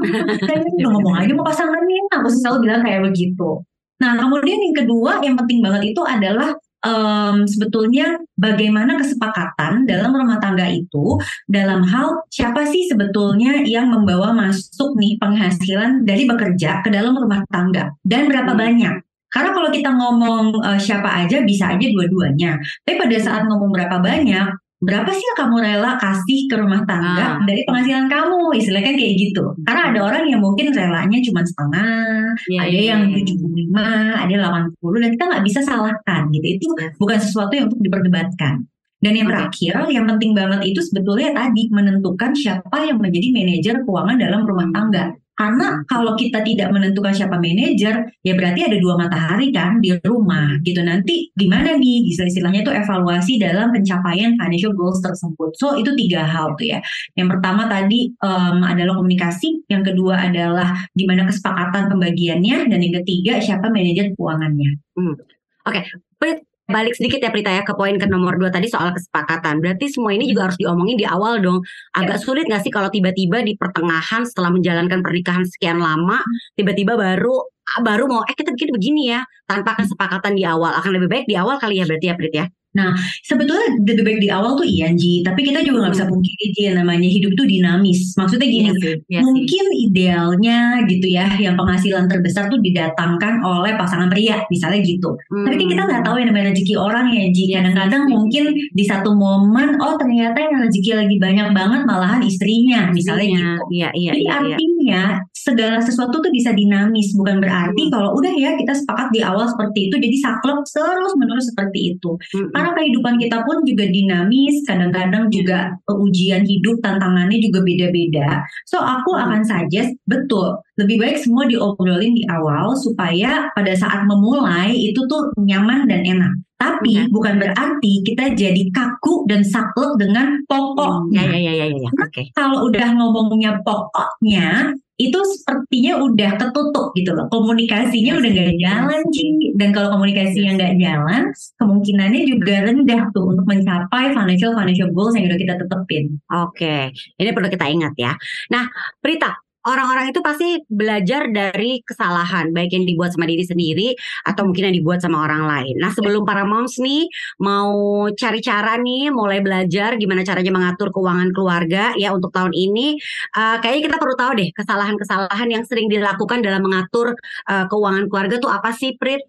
diary 0.47 0.71
ngomong 0.87 1.11
aja 1.11 1.35
sama 1.35 1.43
pasangannya 1.43 1.99
aku 2.15 2.27
selalu 2.31 2.57
bilang 2.63 2.81
kayak 2.87 3.03
begitu 3.03 3.59
nah 3.99 4.15
kemudian 4.15 4.63
yang 4.63 4.75
kedua 4.79 5.19
yang 5.19 5.35
penting 5.35 5.59
banget 5.59 5.91
itu 5.91 5.99
adalah 6.07 6.55
em, 6.87 7.43
sebetulnya 7.43 8.15
bagaimana 8.39 8.95
kesepakatan 8.95 9.83
dalam 9.83 10.15
rumah 10.15 10.39
tangga 10.39 10.71
itu 10.71 11.19
dalam 11.51 11.83
hal 11.83 12.23
siapa 12.31 12.63
sih 12.63 12.87
sebetulnya 12.87 13.59
yang 13.67 13.91
membawa 13.91 14.31
masuk 14.31 14.95
nih 14.95 15.19
penghasilan 15.19 16.07
dari 16.07 16.23
bekerja 16.23 16.79
ke 16.79 16.87
dalam 16.95 17.11
rumah 17.19 17.43
tangga 17.51 17.91
dan 18.07 18.31
berapa 18.31 18.55
Hmm. 18.55 18.61
banyak 18.63 18.95
karena 19.29 19.49
kalau 19.53 19.69
kita 19.69 19.89
ngomong 19.89 20.45
eh, 20.61 20.79
siapa 20.79 21.09
aja 21.23 21.41
bisa 21.41 21.73
aja 21.73 21.85
dua-duanya. 21.85 22.57
Tapi 22.83 22.95
pada 22.97 23.17
saat 23.17 23.41
ngomong 23.45 23.69
berapa 23.69 23.97
banyak 23.99 24.49
berapa 24.79 25.11
sih 25.11 25.19
yang 25.19 25.37
kamu 25.43 25.55
rela 25.59 25.91
kasih 25.99 26.47
ke 26.47 26.55
rumah 26.55 26.79
tangga 26.87 27.35
Ah. 27.35 27.43
dari 27.43 27.67
penghasilan 27.67 28.07
kamu? 28.07 28.55
Istilahnya 28.55 28.87
kan 28.87 28.95
kayak 28.95 29.13
gitu. 29.19 29.43
Karena 29.67 29.81
ada 29.91 29.99
orang 30.07 30.23
yang 30.31 30.39
mungkin 30.39 30.71
relanya 30.71 31.19
cuma 31.19 31.43
setengah 31.43 32.31
Iya, 32.47 32.59
ada 32.63 32.71
iya, 32.71 32.81
yang 32.95 33.01
iya. 33.11 33.19
75 33.27 33.83
ada 34.23 34.33
80 34.39 34.97
dan 35.03 35.09
kita 35.11 35.23
nggak 35.27 35.43
bisa 35.43 35.59
salahkan 35.67 36.21
gitu. 36.31 36.45
Itu 36.55 36.67
Yes. 36.79 36.95
bukan 36.95 37.17
sesuatu 37.19 37.51
yang 37.59 37.65
untuk 37.67 37.83
diperdebatkan. 37.83 38.55
Dan 38.99 39.13
yang 39.15 39.27
terakhir 39.27 39.75
yang 39.91 40.05
penting 40.07 40.31
banget 40.31 40.59
itu 40.63 40.79
sebetulnya 40.79 41.31
tadi 41.31 41.67
menentukan 41.71 42.31
siapa 42.35 42.83
yang 42.83 42.99
menjadi 42.99 43.31
manajer 43.31 43.75
keuangan 43.83 44.15
dalam 44.15 44.43
rumah 44.43 44.67
tangga 44.71 45.11
Karena 45.39 45.79
kalau 45.87 46.19
kita 46.19 46.43
tidak 46.43 46.67
menentukan 46.75 47.15
siapa 47.15 47.39
manajer, 47.39 48.11
ya 48.27 48.33
berarti 48.35 48.67
ada 48.67 48.75
dua 48.75 48.99
matahari 48.99 49.55
kan 49.55 49.79
di 49.79 49.95
rumah 50.03 50.59
gitu. 50.67 50.83
Nanti 50.83 51.31
gimana 51.31 51.79
nih 51.79 52.11
istilah-istilahnya 52.11 52.67
itu 52.67 52.71
evaluasi 52.75 53.39
dalam 53.39 53.71
pencapaian 53.71 54.35
financial 54.35 54.75
goals 54.75 54.99
tersebut. 54.99 55.55
So 55.55 55.79
itu 55.79 55.95
tiga 55.95 56.27
hal 56.27 56.59
tuh 56.59 56.75
ya. 56.75 56.83
Yang 57.15 57.39
pertama 57.39 57.71
tadi 57.71 58.11
um, 58.19 58.67
adalah 58.67 58.99
komunikasi, 58.99 59.63
yang 59.71 59.87
kedua 59.87 60.27
adalah 60.27 60.75
gimana 60.91 61.23
kesepakatan 61.23 61.87
pembagiannya, 61.87 62.67
dan 62.67 62.79
yang 62.83 62.99
ketiga 62.99 63.39
siapa 63.39 63.71
manajer 63.71 64.11
keuangannya. 64.19 64.75
Hmm. 64.99 65.15
Oke, 65.63 65.87
okay 66.19 66.48
balik 66.69 66.93
sedikit 66.93 67.19
ya 67.25 67.29
Prita 67.33 67.51
ya 67.51 67.65
ke 67.65 67.73
poin 67.73 67.97
ke 67.97 68.05
nomor 68.05 68.37
dua 68.37 68.53
tadi 68.53 68.69
soal 68.69 68.93
kesepakatan. 68.93 69.57
Berarti 69.59 69.89
semua 69.89 70.13
ini 70.13 70.29
juga 70.29 70.49
harus 70.49 70.57
diomongin 70.61 70.95
di 71.01 71.05
awal 71.09 71.41
dong. 71.41 71.59
Agak 71.97 72.21
sulit 72.21 72.45
nggak 72.45 72.61
sih 72.61 72.71
kalau 72.71 72.93
tiba-tiba 72.93 73.41
di 73.41 73.57
pertengahan 73.57 74.23
setelah 74.23 74.53
menjalankan 74.53 75.01
pernikahan 75.01 75.43
sekian 75.49 75.81
lama, 75.81 76.21
tiba-tiba 76.53 76.93
baru 76.93 77.35
baru 77.81 78.05
mau 78.09 78.21
eh 78.25 78.33
kita 78.37 78.53
bikin 78.53 78.73
begini 78.73 79.13
ya 79.13 79.21
tanpa 79.45 79.77
kesepakatan 79.77 80.33
di 80.33 80.41
awal 80.45 80.73
akan 80.73 80.91
lebih 80.97 81.09
baik 81.09 81.25
di 81.29 81.37
awal 81.37 81.61
kali 81.61 81.81
ya 81.81 81.85
berarti 81.89 82.07
ya 82.09 82.15
Prit 82.17 82.33
ya. 82.33 82.45
Nah, 82.77 82.93
sebetulnya 83.25 83.81
lebih 83.81 84.05
baik 84.05 84.19
di 84.21 84.29
awal 84.29 84.53
tuh 84.53 84.67
iya 84.67 84.93
Ji, 84.93 85.25
tapi 85.25 85.41
kita 85.41 85.65
juga 85.65 85.89
nggak 85.89 85.93
bisa 85.97 86.05
hmm. 86.05 86.13
pungkiri 86.13 86.45
Ji 86.53 86.61
yang 86.69 86.77
namanya 86.85 87.09
hidup 87.09 87.31
tuh 87.33 87.47
dinamis. 87.49 88.13
Maksudnya 88.13 88.45
gini, 88.45 88.69
iya 88.69 88.93
iya 89.09 89.21
mungkin 89.25 89.65
idealnya 89.89 90.59
gitu 90.85 91.07
ya, 91.09 91.33
yang 91.41 91.57
penghasilan 91.57 92.05
terbesar 92.05 92.45
tuh 92.53 92.61
didatangkan 92.61 93.41
oleh 93.41 93.73
pasangan 93.73 94.13
pria, 94.13 94.45
misalnya 94.53 94.85
gitu. 94.85 95.17
Hmm. 95.33 95.49
Tapi 95.49 95.55
kan 95.57 95.67
kita 95.73 95.81
nggak 95.81 96.03
tahu 96.05 96.15
yang 96.21 96.29
namanya 96.29 96.45
rezeki 96.53 96.75
orang 96.77 97.05
ya 97.09 97.25
Ji. 97.33 97.43
Iya 97.49 97.57
Kadang-kadang 97.59 98.03
mungkin 98.05 98.43
di 98.53 98.83
satu 98.85 99.09
momen, 99.17 99.81
oh 99.81 99.97
ternyata 99.97 100.37
yang 100.37 100.61
rezeki 100.61 100.91
lagi 100.93 101.15
banyak 101.17 101.47
banget 101.57 101.81
malahan 101.89 102.21
istrinya, 102.21 102.93
misalnya 102.93 103.25
iya, 103.25 103.33
gitu. 103.33 103.63
Iya, 103.73 103.89
iya, 103.97 104.11
Jadi 104.13 104.21
iya, 104.21 104.33
artinya 104.37 105.03
segala 105.33 105.77
sesuatu 105.81 106.21
tuh 106.21 106.29
bisa 106.29 106.53
dinamis, 106.53 107.17
bukan 107.17 107.41
berarti 107.41 107.89
hmm. 107.89 107.91
kalau 107.97 108.13
udah 108.13 108.33
ya 108.37 108.53
kita 108.53 108.77
sepakat 108.77 109.09
di 109.09 109.25
awal 109.25 109.49
seperti 109.49 109.89
itu, 109.89 109.95
jadi 109.97 110.17
saklek 110.21 110.61
terus 110.69 111.13
menerus 111.17 111.49
seperti 111.49 111.97
itu. 111.97 112.13
Hmm 112.29 112.58
karena 112.59 112.75
kehidupan 112.75 113.15
kita 113.15 113.37
pun 113.47 113.63
juga 113.63 113.87
dinamis, 113.87 114.67
kadang-kadang 114.67 115.31
juga 115.31 115.71
ujian 115.87 116.43
hidup 116.43 116.83
tantangannya 116.83 117.39
juga 117.39 117.63
beda-beda. 117.63 118.43
So 118.67 118.83
aku 118.83 119.15
hmm. 119.15 119.23
akan 119.23 119.41
suggest 119.47 119.95
betul 120.03 120.59
lebih 120.75 120.99
baik 120.99 121.17
semua 121.23 121.47
diobrolin 121.47 122.11
di 122.11 122.27
awal 122.27 122.75
supaya 122.75 123.47
pada 123.55 123.71
saat 123.79 124.03
memulai 124.03 124.75
itu 124.75 124.99
tuh 125.07 125.31
nyaman 125.39 125.87
dan 125.87 126.03
enak. 126.03 126.33
Tapi 126.59 126.91
okay. 126.99 127.07
bukan 127.07 127.39
berarti 127.39 128.03
kita 128.03 128.35
jadi 128.35 128.63
kaku 128.75 129.23
dan 129.31 129.47
saklek 129.47 129.95
dengan 129.95 130.43
pokoknya. 130.43 131.23
Ya, 131.31 131.39
ya, 131.39 131.53
ya, 131.55 131.65
ya, 131.71 131.77
ya. 131.87 131.91
Oke. 132.03 132.11
Okay. 132.11 132.25
Kalau 132.35 132.67
udah 132.67 132.87
ngomongnya 132.99 133.63
pokoknya, 133.63 134.75
itu 134.99 135.15
sepertinya 135.15 136.03
udah 136.03 136.35
ketutup 136.35 136.91
gitu 136.91 137.15
loh 137.15 137.31
komunikasinya 137.31 138.19
udah 138.19 138.29
gak 138.35 138.55
jalan 138.59 139.01
sih 139.15 139.55
dan 139.55 139.71
kalau 139.71 139.95
komunikasinya 139.95 140.59
nggak 140.59 140.75
jalan 140.75 141.23
kemungkinannya 141.55 142.21
juga 142.27 142.67
rendah 142.67 143.07
tuh 143.15 143.31
untuk 143.31 143.47
mencapai 143.47 144.11
financial 144.11 144.51
financial 144.59 144.91
goals 144.91 145.15
yang 145.15 145.31
udah 145.31 145.39
kita 145.39 145.55
tetepin. 145.55 146.19
Oke, 146.43 146.91
ini 147.15 147.29
perlu 147.31 147.47
kita 147.47 147.65
ingat 147.71 147.95
ya. 147.95 148.11
Nah, 148.51 148.67
Prita, 148.99 149.39
orang-orang 149.69 150.09
itu 150.09 150.19
pasti 150.25 150.59
belajar 150.65 151.29
dari 151.29 151.79
kesalahan 151.85 152.49
baik 152.49 152.73
yang 152.73 152.85
dibuat 152.89 153.13
sama 153.13 153.29
diri 153.29 153.45
sendiri 153.45 153.87
atau 154.25 154.49
mungkin 154.49 154.73
yang 154.73 154.75
dibuat 154.81 154.99
sama 155.05 155.23
orang 155.23 155.45
lain. 155.45 155.75
Nah 155.77 155.93
sebelum 155.93 156.25
para 156.25 156.43
moms 156.43 156.81
nih 156.81 157.05
mau 157.39 157.69
cari 158.17 158.41
cara 158.41 158.75
nih 158.81 159.13
mulai 159.13 159.39
belajar 159.45 159.95
gimana 160.01 160.25
caranya 160.25 160.51
mengatur 160.51 160.89
keuangan 160.89 161.29
keluarga 161.31 161.93
ya 161.95 162.09
untuk 162.11 162.33
tahun 162.33 162.51
ini, 162.51 162.97
uh, 163.37 163.61
kayaknya 163.61 163.93
kita 163.93 163.97
perlu 164.01 164.15
tahu 164.17 164.31
deh 164.41 164.49
kesalahan-kesalahan 164.57 165.49
yang 165.53 165.63
sering 165.63 165.87
dilakukan 165.87 166.41
dalam 166.41 166.65
mengatur 166.65 167.13
uh, 167.47 167.65
keuangan 167.69 168.09
keluarga 168.09 168.35
tuh 168.41 168.51
apa 168.51 168.73
sih, 168.73 168.97
Prit? 168.97 169.21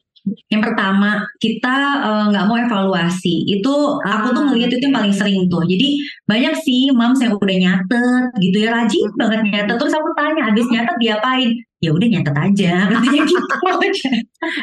Yang 0.52 0.62
pertama 0.70 1.24
kita 1.40 1.76
eh, 2.04 2.24
nggak 2.32 2.44
uh, 2.44 2.48
mau 2.48 2.56
evaluasi. 2.60 3.48
Itu 3.48 4.00
ah. 4.04 4.20
aku 4.20 4.36
tuh 4.36 4.44
melihat 4.52 4.70
itu 4.76 4.84
yang 4.88 4.96
paling 4.96 5.14
sering 5.14 5.48
tuh. 5.48 5.64
Jadi 5.64 5.88
banyak 6.28 6.54
sih 6.60 6.92
moms 6.92 7.20
yang 7.24 7.34
udah 7.36 7.56
nyatet 7.56 8.28
gitu 8.40 8.56
ya 8.60 8.70
rajin 8.74 9.08
banget 9.16 9.40
nyatet. 9.48 9.74
Terus 9.80 9.94
aku 9.96 10.08
tanya 10.14 10.42
habis 10.52 10.66
nyatet 10.68 10.96
diapain? 11.00 11.50
Ya 11.80 11.90
udah 11.96 12.08
nyatet 12.08 12.36
aja. 12.36 12.72
Katanya 12.92 13.22
gitu 13.24 13.44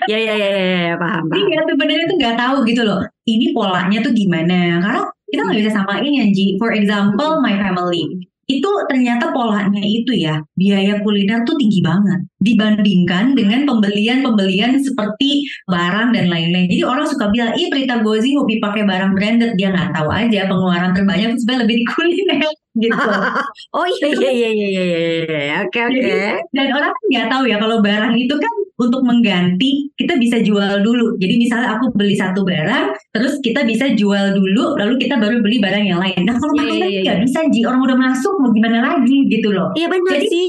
ya, 0.05 0.17
ya 0.17 0.33
ya 0.37 0.47
ya 0.47 0.77
ya 0.93 0.95
paham. 1.01 1.23
paham. 1.25 1.41
Iya 1.41 1.59
sebenarnya 1.65 2.05
tuh 2.05 2.17
nggak 2.21 2.37
tahu 2.37 2.57
gitu 2.69 2.81
loh. 2.85 3.01
Ini 3.25 3.45
polanya 3.51 3.97
tuh 4.05 4.13
gimana? 4.13 4.79
Karena 4.79 5.01
kita 5.27 5.41
nggak 5.43 5.57
bisa 5.59 5.71
samain 5.73 6.11
ya 6.13 6.25
Ji. 6.29 6.55
For 6.61 6.71
example 6.71 7.41
my 7.41 7.57
family 7.57 8.29
itu 8.47 8.69
ternyata 8.87 9.35
polanya 9.35 9.83
itu 9.83 10.15
ya 10.15 10.39
biaya 10.55 11.03
kuliner 11.03 11.43
tuh 11.43 11.59
tinggi 11.59 11.83
banget 11.83 12.23
dibandingkan 12.39 13.35
dengan 13.35 13.67
pembelian-pembelian 13.67 14.79
seperti 14.79 15.43
barang 15.67 16.15
dan 16.15 16.31
lain-lain. 16.31 16.71
Jadi 16.71 16.83
orang 16.87 17.03
suka 17.11 17.27
bilang, 17.27 17.51
ih 17.59 17.67
Prita 17.67 17.99
Gozi 17.99 18.39
hobi 18.39 18.63
pakai 18.63 18.87
barang 18.87 19.11
branded, 19.19 19.59
dia 19.59 19.75
nggak 19.75 19.91
tahu 19.91 20.07
aja 20.07 20.47
pengeluaran 20.47 20.95
terbanyak 20.95 21.35
itu 21.35 21.43
sebenarnya 21.43 21.63
lebih 21.67 21.75
di 21.75 21.85
kuliner 21.91 22.51
gitu. 22.87 23.09
oh 23.77 23.87
iya 23.99 24.07
iya 24.15 24.31
iya 24.31 24.49
iya 24.53 24.69
iya 24.71 24.83
iya, 24.85 25.19
iya. 25.27 25.55
oke 25.67 25.79
oke. 25.83 26.15
Dan 26.55 26.67
orang 26.71 26.91
kan 26.95 27.03
nggak 27.11 27.27
tahu 27.27 27.43
ya 27.51 27.57
kalau 27.59 27.77
barang 27.83 28.13
itu 28.15 28.35
kan 28.39 28.53
untuk 28.77 29.01
mengganti 29.01 29.89
kita 29.97 30.15
bisa 30.21 30.37
jual 30.45 30.85
dulu. 30.85 31.17
Jadi 31.17 31.33
misalnya 31.41 31.77
aku 31.77 31.89
beli 31.97 32.13
satu 32.13 32.45
barang, 32.45 32.93
terus 33.09 33.41
kita 33.41 33.65
bisa 33.65 33.91
jual 33.97 34.37
dulu, 34.37 34.77
lalu 34.77 35.01
kita 35.01 35.17
baru 35.17 35.41
beli 35.41 35.57
barang 35.57 35.85
yang 35.85 35.97
lain. 35.97 36.21
Nah 36.23 36.37
kalau 36.37 36.53
yeah, 36.61 36.85
yeah, 36.85 37.03
yeah, 37.03 37.17
bisa, 37.17 37.41
Ji 37.49 37.65
orang 37.65 37.81
udah 37.81 37.97
masuk 37.97 38.33
mau 38.37 38.53
gimana 38.53 38.79
lagi 38.85 39.17
gitu 39.27 39.49
loh. 39.49 39.73
Iya 39.73 39.89
benar 39.89 40.21
Jadi, 40.21 40.29
sih. 40.29 40.45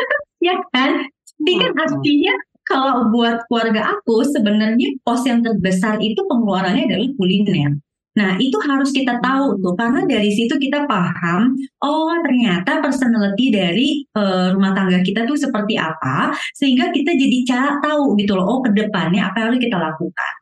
ya 0.46 0.54
kan? 0.70 1.10
Jadi 1.42 1.52
kan 1.58 1.72
artinya 1.74 2.34
kalau 2.62 3.10
buat 3.10 3.42
keluarga 3.50 3.98
aku 3.98 4.22
sebenarnya 4.30 4.94
pos 5.02 5.26
yang 5.26 5.42
terbesar 5.42 5.98
itu 5.98 6.22
pengeluarannya 6.30 6.86
adalah 6.86 7.10
kuliner. 7.18 7.82
Nah, 8.12 8.36
itu 8.36 8.60
harus 8.68 8.92
kita 8.92 9.16
tahu 9.24 9.56
tuh 9.64 9.72
karena 9.72 10.04
dari 10.04 10.28
situ 10.28 10.52
kita 10.60 10.84
paham 10.84 11.56
oh 11.80 12.12
ternyata 12.20 12.84
personality 12.84 13.48
dari 13.48 13.88
uh, 14.12 14.52
rumah 14.52 14.76
tangga 14.76 15.00
kita 15.00 15.24
tuh 15.24 15.36
seperti 15.40 15.80
apa 15.80 16.28
sehingga 16.52 16.92
kita 16.92 17.16
jadi 17.16 17.38
cara 17.48 17.80
tahu 17.80 18.12
gitu 18.20 18.36
loh 18.36 18.44
oh 18.44 18.58
ke 18.60 18.70
depannya 18.76 19.32
apa 19.32 19.36
yang 19.40 19.46
harus 19.48 19.60
kita 19.64 19.80
lakukan. 19.80 20.32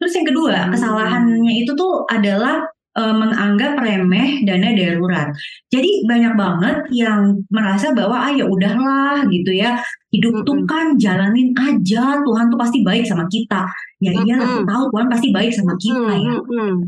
Terus 0.00 0.12
yang 0.16 0.26
kedua, 0.26 0.54
hmm. 0.56 0.70
kesalahannya 0.74 1.54
itu 1.64 1.72
tuh 1.76 2.04
adalah 2.08 2.64
uh, 2.98 3.14
menganggap 3.14 3.78
remeh 3.78 4.42
dana 4.42 4.74
darurat. 4.74 5.30
Jadi 5.70 6.02
banyak 6.02 6.34
banget 6.34 6.76
yang 6.90 7.38
merasa 7.48 7.94
bahwa 7.94 8.18
ah 8.18 8.32
ya 8.34 8.44
udahlah 8.50 9.22
gitu 9.30 9.54
ya 9.54 9.78
hidup 10.08 10.32
mm 10.32 10.40
-hmm. 10.40 10.48
tuh 10.48 10.58
kan 10.64 10.86
jalanin 10.96 11.52
aja 11.52 12.16
Tuhan 12.24 12.44
tuh 12.48 12.58
pasti 12.58 12.80
baik 12.80 13.04
sama 13.04 13.28
kita 13.28 13.68
ya 14.00 14.14
iya 14.24 14.36
mm 14.40 14.46
-hmm. 14.46 14.64
tahu 14.64 14.82
Tuhan 14.94 15.06
pasti 15.12 15.28
baik 15.34 15.52
sama 15.52 15.76
kita 15.76 16.12
ya 16.16 16.34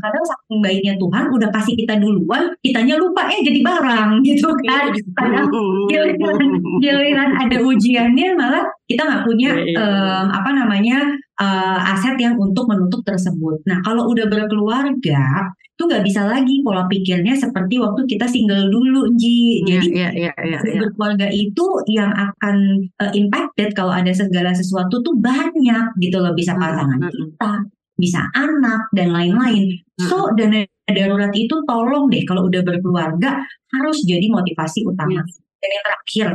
kadang 0.01 0.25
saking 0.25 0.59
baiknya 0.63 0.93
Tuhan 0.97 1.23
udah 1.29 1.49
kasih 1.53 1.73
kita 1.77 2.01
duluan 2.01 2.49
kitanya 2.65 2.97
lupa 2.97 3.29
ya 3.29 3.39
jadi 3.45 3.59
barang 3.61 4.09
gitu 4.25 4.49
kan 4.65 4.89
kadang 5.21 5.47
giliran, 5.85 6.49
giliran 6.81 7.29
ada 7.37 7.57
ujiannya 7.61 8.27
malah 8.33 8.65
kita 8.91 9.01
nggak 9.07 9.23
punya 9.23 9.49
um, 9.79 10.27
apa 10.35 10.49
namanya 10.51 10.99
uh, 11.39 11.79
aset 11.95 12.19
yang 12.19 12.35
untuk 12.35 12.67
menutup 12.67 12.99
tersebut. 13.07 13.63
Nah 13.63 13.79
kalau 13.87 14.11
udah 14.11 14.27
berkeluarga 14.27 15.51
itu 15.81 15.89
nggak 15.89 16.05
bisa 16.05 16.21
lagi 16.29 16.61
pola 16.61 16.85
pikirnya 16.85 17.33
seperti 17.33 17.81
waktu 17.81 18.05
kita 18.05 18.29
single 18.29 18.69
dulu 18.69 19.09
Ji 19.17 19.65
jadi 19.65 19.87
yeah, 19.89 20.11
yeah, 20.13 20.33
yeah, 20.45 20.61
yeah, 20.61 20.77
berkeluarga 20.77 21.25
itu 21.33 21.65
yang 21.89 22.13
akan 22.13 22.85
uh, 23.01 23.09
impacted 23.17 23.73
kalau 23.73 23.89
ada 23.89 24.13
segala 24.13 24.53
sesuatu 24.53 25.01
tuh 25.01 25.17
banyak 25.17 25.97
gitu 25.97 26.21
loh 26.21 26.37
bisa 26.37 26.53
pasangan 26.53 27.01
kita 27.09 27.65
bisa 27.97 28.21
anak 28.33 28.89
dan 28.93 29.13
lain-lain. 29.13 29.77
So 30.01 30.33
dana 30.33 30.65
darurat 30.89 31.33
itu 31.37 31.53
tolong 31.69 32.09
deh 32.09 32.25
kalau 32.25 32.49
udah 32.49 32.61
berkeluarga 32.65 33.41
harus 33.73 33.97
jadi 34.05 34.25
motivasi 34.29 34.85
utama. 34.85 35.21
Dan 35.61 35.69
yang 35.69 35.85
terakhir 35.85 36.27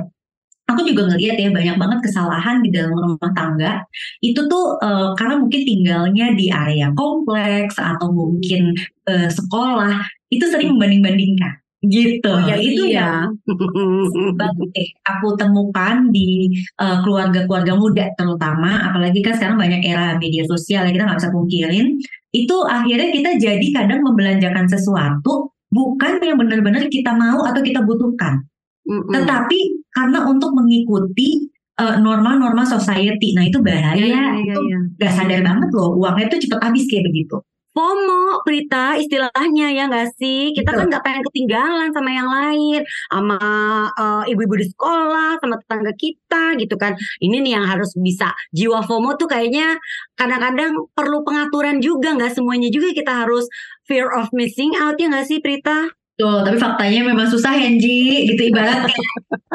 aku 0.67 0.81
juga 0.83 1.15
ngeliat 1.15 1.37
ya 1.39 1.49
banyak 1.55 1.77
banget 1.79 1.99
kesalahan 2.11 2.59
di 2.61 2.71
dalam 2.75 2.93
rumah 2.95 3.33
tangga. 3.33 3.87
Itu 4.19 4.51
tuh 4.51 4.79
uh, 4.83 5.15
karena 5.15 5.39
mungkin 5.39 5.63
tinggalnya 5.63 6.27
di 6.35 6.51
area 6.51 6.91
kompleks 6.99 7.79
atau 7.79 8.11
mungkin 8.11 8.75
uh, 9.07 9.31
sekolah 9.31 10.03
itu 10.35 10.45
sering 10.51 10.75
membanding-bandingkan. 10.75 11.63
Gitu. 11.87 12.27
Oh, 12.27 12.43
ya 12.43 12.59
itu 12.59 12.91
ya 12.91 13.31
eh, 14.81 14.89
aku 15.07 15.39
temukan 15.39 16.11
di 16.11 16.51
uh, 16.83 16.99
keluarga-keluarga 17.07 17.79
muda 17.79 18.05
terutama. 18.19 18.91
Apalagi 18.91 19.23
kan 19.23 19.39
sekarang 19.39 19.59
banyak 19.63 19.87
era 19.87 20.19
media 20.19 20.43
sosial 20.51 20.83
ya 20.83 20.91
kita 20.91 21.07
nggak 21.07 21.21
bisa 21.23 21.31
pungkirin. 21.31 21.87
Itu 22.35 22.67
akhirnya 22.67 23.15
kita 23.15 23.31
jadi 23.39 23.67
kadang 23.71 24.03
membelanjakan 24.03 24.67
sesuatu 24.67 25.55
bukan 25.71 26.19
yang 26.23 26.39
benar-benar 26.43 26.91
kita 26.91 27.15
mau 27.15 27.47
atau 27.47 27.63
kita 27.63 27.87
butuhkan. 27.87 28.43
Mm-hmm. 28.87 29.13
tetapi 29.19 29.61
karena 29.97 30.29
untuk 30.29 30.53
mengikuti 30.53 31.49
norma-norma 31.77 32.65
uh, 32.65 32.71
society 32.77 33.33
nah 33.37 33.45
itu 33.45 33.61
bahaya 33.61 33.97
iya, 33.97 34.37
iya, 34.41 34.55
itu 34.57 34.61
iya. 34.65 34.79
gak 35.01 35.13
sadar 35.13 35.41
banget 35.45 35.69
loh 35.73 35.97
uangnya 35.97 36.29
itu 36.33 36.49
cepat 36.49 36.61
habis 36.61 36.85
kayak 36.89 37.09
begitu 37.09 37.37
FOMO, 37.77 38.41
Prita, 38.41 38.97
istilahnya 38.97 39.69
ya 39.69 39.85
nggak 39.85 40.17
sih? 40.17 40.57
Kita 40.57 40.73
kan 40.73 40.89
Betul. 40.89 40.97
nggak 40.97 41.05
pengen 41.05 41.23
ketinggalan 41.29 41.89
sama 41.93 42.09
yang 42.09 42.25
lain, 42.25 42.81
sama 43.13 43.37
eh, 43.93 44.33
ibu-ibu 44.33 44.57
di 44.57 44.67
sekolah, 44.73 45.37
sama 45.45 45.61
tetangga 45.61 45.93
kita 45.93 46.57
gitu 46.57 46.73
kan. 46.81 46.97
Ini 47.21 47.37
nih 47.45 47.53
yang 47.61 47.69
harus 47.69 47.93
bisa. 48.01 48.33
Jiwa 48.57 48.81
FOMO 48.81 49.21
tuh 49.21 49.29
kayaknya 49.29 49.77
kadang-kadang 50.17 50.89
perlu 50.97 51.21
pengaturan 51.21 51.85
juga, 51.85 52.17
nggak 52.17 52.33
semuanya 52.41 52.73
juga 52.73 52.97
kita 52.97 53.13
harus 53.13 53.45
fear 53.85 54.09
of 54.09 54.33
missing 54.33 54.73
out 54.81 54.97
ya 54.97 55.13
nggak 55.13 55.29
sih, 55.29 55.45
Prita? 55.45 55.93
Tuh, 56.17 56.41
tapi 56.41 56.57
faktanya 56.57 57.13
memang 57.13 57.29
susah 57.29 57.53
Henji, 57.61 58.25
gitu 58.25 58.49
ibarat 58.49 58.89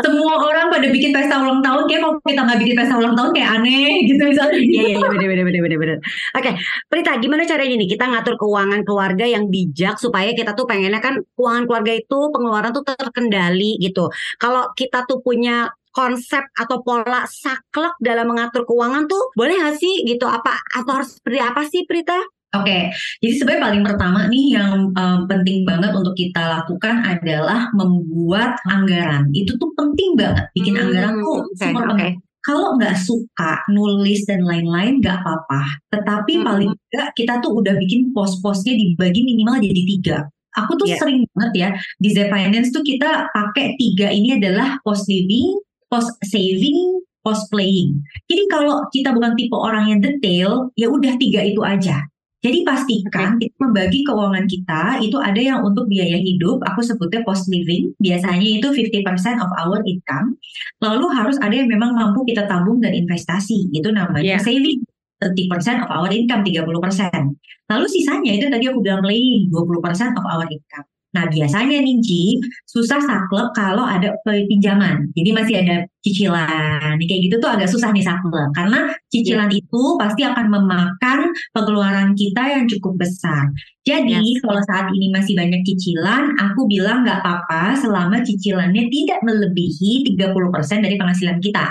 semua 0.05 0.37
orang 0.37 0.69
pada 0.69 0.93
bikin 0.93 1.09
pesta 1.09 1.41
ulang 1.41 1.61
tahun, 1.65 1.89
kayak 1.89 2.01
kalau 2.05 2.15
kita 2.21 2.41
nggak 2.45 2.59
bikin 2.61 2.75
pesta 2.77 2.95
ulang 3.01 3.15
tahun 3.17 3.29
kayak 3.33 3.49
aneh 3.57 3.91
gitu 4.05 4.21
misalnya. 4.29 4.57
Iya 4.61 4.83
iya 4.93 4.97
benar 5.09 5.27
benar 5.29 5.45
benar 5.49 5.61
benar 5.65 5.79
benar. 5.81 5.97
Oke, 6.37 6.51
Prita, 6.85 7.11
gimana 7.17 7.49
caranya 7.49 7.75
nih 7.81 7.89
kita 7.89 8.05
ngatur 8.13 8.35
keuangan 8.37 8.81
keluarga 8.85 9.25
yang 9.25 9.49
bijak 9.49 9.97
supaya 9.97 10.37
kita 10.37 10.53
tuh 10.53 10.69
pengennya 10.69 11.01
kan 11.01 11.17
keuangan 11.33 11.65
keluarga 11.65 11.93
itu 11.97 12.19
pengeluaran 12.29 12.71
tuh 12.77 12.85
terkendali 12.85 13.81
gitu. 13.81 14.13
Kalau 14.37 14.69
kita 14.77 15.09
tuh 15.09 15.17
punya 15.25 15.65
konsep 15.91 16.45
atau 16.55 16.79
pola 16.85 17.25
saklek 17.27 17.97
dalam 17.99 18.29
mengatur 18.31 18.63
keuangan 18.69 19.09
tuh 19.09 19.33
boleh 19.35 19.59
nggak 19.59 19.75
sih 19.75 20.07
gitu 20.07 20.23
apa 20.23 20.61
atau 20.77 21.03
harus 21.03 21.19
seperti 21.19 21.39
apa 21.41 21.61
sih 21.67 21.83
Prita? 21.89 22.21
Oke, 22.51 22.91
jadi 23.23 23.33
sebenarnya 23.39 23.63
paling 23.63 23.83
pertama 23.87 24.19
nih 24.27 24.59
yang 24.59 24.91
um, 24.91 25.19
penting 25.23 25.63
banget 25.63 25.95
untuk 25.95 26.11
kita 26.19 26.59
lakukan 26.59 26.99
adalah 26.99 27.71
membuat 27.71 28.59
anggaran. 28.67 29.31
Itu 29.31 29.55
tuh 29.55 29.71
penting 29.79 30.19
banget, 30.19 30.51
bikin 30.51 30.75
Hmm, 30.75 30.83
anggaran 30.91 31.13
tuh 31.23 31.47
oke, 31.47 31.55
super 31.55 31.83
penting. 31.95 32.19
Kalau 32.43 32.75
nggak 32.75 32.97
suka 32.99 33.63
nulis 33.71 34.27
dan 34.27 34.43
lain-lain 34.43 34.99
nggak 34.99 35.23
apa-apa, 35.23 35.79
tetapi 35.95 36.41
Hmm. 36.41 36.45
paling 36.45 36.71
nggak 36.75 37.09
kita 37.15 37.39
tuh 37.39 37.55
udah 37.55 37.71
bikin 37.79 38.11
pos-posnya 38.11 38.75
dibagi 38.75 39.23
minimal 39.23 39.55
jadi 39.63 39.81
tiga. 39.95 40.17
Aku 40.51 40.75
tuh 40.75 40.91
Iya. 40.91 40.99
sering 40.99 41.23
banget 41.31 41.53
ya 41.55 41.69
di 42.03 42.09
Z 42.11 42.27
Finance 42.27 42.75
tuh 42.75 42.83
kita 42.83 43.31
pakai 43.31 43.79
tiga 43.79 44.11
ini 44.11 44.35
adalah 44.35 44.75
post 44.83 45.07
living, 45.07 45.55
post 45.87 46.11
saving, 46.27 46.99
post 47.23 47.47
playing. 47.47 48.03
Jadi 48.27 48.43
kalau 48.51 48.83
kita 48.91 49.15
bukan 49.15 49.39
tipe 49.39 49.55
orang 49.55 49.87
yang 49.87 49.99
detail, 50.03 50.67
ya 50.75 50.91
udah 50.91 51.15
tiga 51.15 51.47
itu 51.47 51.63
aja. 51.63 52.03
Jadi 52.41 52.65
pastikan 52.65 53.37
kita 53.37 53.53
membagi 53.61 54.01
keuangan 54.01 54.49
kita 54.49 54.97
itu 55.05 55.13
ada 55.21 55.37
yang 55.37 55.61
untuk 55.61 55.85
biaya 55.85 56.17
hidup, 56.17 56.57
aku 56.65 56.81
sebutnya 56.81 57.21
post 57.21 57.45
living, 57.53 57.93
biasanya 58.01 58.41
itu 58.57 58.65
50% 58.73 59.37
of 59.37 59.49
our 59.61 59.77
income. 59.85 60.41
Lalu 60.81 61.05
harus 61.13 61.37
ada 61.37 61.53
yang 61.53 61.69
memang 61.69 61.93
mampu 61.93 62.25
kita 62.25 62.49
tabung 62.49 62.81
dan 62.81 62.97
investasi, 62.97 63.69
itu 63.69 63.93
namanya 63.93 64.41
Iya. 64.41 64.41
saving. 64.41 64.81
30% 65.21 65.85
of 65.85 65.89
our 65.93 66.09
income, 66.09 66.41
30%. 66.41 67.37
Lalu 67.69 67.85
sisanya 67.85 68.33
itu 68.33 68.49
tadi 68.49 68.65
aku 68.65 68.81
bilang 68.81 69.05
playing, 69.05 69.53
20% 69.53 70.17
of 70.17 70.25
our 70.25 70.49
income. 70.49 70.90
Nah 71.11 71.27
biasanya 71.27 71.83
nih 71.83 71.97
Ji, 71.99 72.39
susah 72.63 73.03
saklek 73.03 73.51
kalau 73.51 73.83
ada 73.83 74.15
pinjaman. 74.23 75.11
Jadi 75.11 75.29
masih 75.35 75.55
ada 75.59 75.83
cicilan. 75.99 76.95
Kayak 76.95 77.21
gitu 77.27 77.35
tuh 77.43 77.49
agak 77.51 77.67
susah 77.67 77.91
nih 77.91 78.03
saklek. 78.03 78.49
Karena 78.55 78.87
cicilan 79.11 79.51
itu 79.51 79.83
pasti 79.99 80.23
akan 80.23 80.47
memakan 80.47 81.19
pengeluaran 81.51 82.15
kita 82.15 82.43
yang 82.55 82.63
cukup 82.71 82.95
besar. 83.03 83.51
Jadi 83.83 84.39
kalau 84.45 84.61
saat 84.63 84.87
ini 84.93 85.11
masih 85.11 85.33
banyak 85.35 85.61
cicilan, 85.67 86.31
aku 86.37 86.69
bilang 86.69 87.03
nggak 87.03 87.19
apa-apa 87.19 87.75
selama 87.81 88.23
cicilannya 88.23 88.87
tidak 88.87 89.19
melebihi 89.25 90.05
30% 90.15 90.85
dari 90.85 90.95
penghasilan 90.95 91.41
kita. 91.41 91.67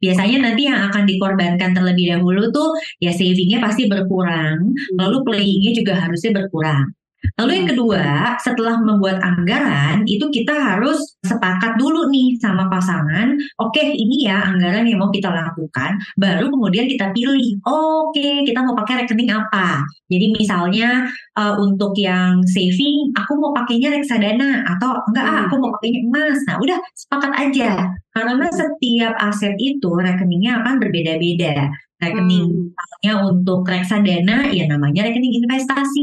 Biasanya 0.00 0.50
nanti 0.50 0.64
yang 0.66 0.80
akan 0.90 1.04
dikorbankan 1.04 1.76
terlebih 1.76 2.16
dahulu 2.16 2.48
tuh 2.50 2.72
ya 3.04 3.12
savingnya 3.12 3.60
pasti 3.60 3.84
berkurang, 3.86 4.72
lalu 4.96 5.16
playingnya 5.24 5.72
juga 5.76 5.94
harusnya 6.00 6.34
berkurang. 6.34 6.90
Lalu 7.40 7.50
yang 7.62 7.68
kedua, 7.74 8.04
setelah 8.38 8.78
membuat 8.78 9.18
anggaran, 9.24 10.04
itu 10.04 10.28
kita 10.30 10.52
harus 10.54 11.18
sepakat 11.24 11.80
dulu 11.80 12.12
nih 12.12 12.36
sama 12.38 12.68
pasangan, 12.68 13.34
oke 13.58 13.80
ini 13.80 14.28
ya 14.28 14.44
anggaran 14.54 14.84
yang 14.86 15.00
mau 15.00 15.10
kita 15.10 15.32
lakukan, 15.32 15.98
baru 16.20 16.52
kemudian 16.52 16.86
kita 16.86 17.10
pilih, 17.10 17.58
oke 17.64 18.28
kita 18.44 18.60
mau 18.62 18.76
pakai 18.76 19.04
rekening 19.04 19.32
apa. 19.32 19.82
Jadi 20.12 20.36
misalnya 20.36 21.08
uh, 21.34 21.56
untuk 21.58 21.96
yang 21.98 22.44
saving, 22.46 23.10
aku 23.16 23.34
mau 23.40 23.50
pakainya 23.56 23.90
reksadana, 23.96 24.62
atau 24.76 25.00
enggak 25.10 25.24
ah, 25.26 25.38
aku 25.48 25.54
mau 25.58 25.72
pakainya 25.74 26.00
emas. 26.06 26.38
Nah 26.46 26.56
udah 26.60 26.78
sepakat 26.94 27.32
aja, 27.40 27.70
karena 28.14 28.46
setiap 28.52 29.14
aset 29.18 29.56
itu 29.58 29.90
rekeningnya 29.90 30.62
akan 30.62 30.78
berbeda-beda. 30.78 31.72
Rekening 32.02 32.50
Hmm. 32.50 32.74
misalnya 32.74 33.12
untuk 33.30 33.60
reksadana 33.64 34.50
ya 34.50 34.64
namanya 34.66 35.06
rekening 35.06 35.40
investasi. 35.44 36.02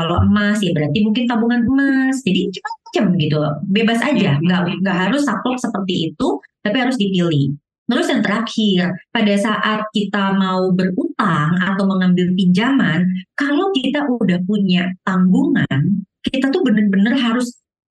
Kalau 0.00 0.16
emas 0.24 0.58
ya 0.64 0.72
berarti 0.72 0.98
mungkin 1.04 1.24
tabungan 1.28 1.62
emas. 1.68 2.24
Jadi 2.24 2.48
macam-macam 2.48 3.04
gitu. 3.20 3.38
Bebas 3.68 4.00
aja, 4.00 4.30
Iya. 4.36 4.42
nggak 4.42 4.60
nggak 4.80 4.96
harus 5.08 5.22
saklek 5.28 5.58
seperti 5.60 5.94
itu, 6.12 6.28
tapi 6.64 6.76
harus 6.80 6.96
dipilih. 6.96 7.52
Terus 7.86 8.06
yang 8.10 8.22
terakhir, 8.24 8.82
pada 9.14 9.34
saat 9.38 9.80
kita 9.94 10.34
mau 10.34 10.74
berutang 10.74 11.54
atau 11.62 11.84
mengambil 11.86 12.34
pinjaman, 12.34 13.06
kalau 13.38 13.70
kita 13.70 14.02
udah 14.10 14.42
punya 14.42 14.90
tanggungan, 15.06 16.02
kita 16.26 16.50
tuh 16.50 16.66
bener-bener 16.66 17.14
harus 17.14 17.46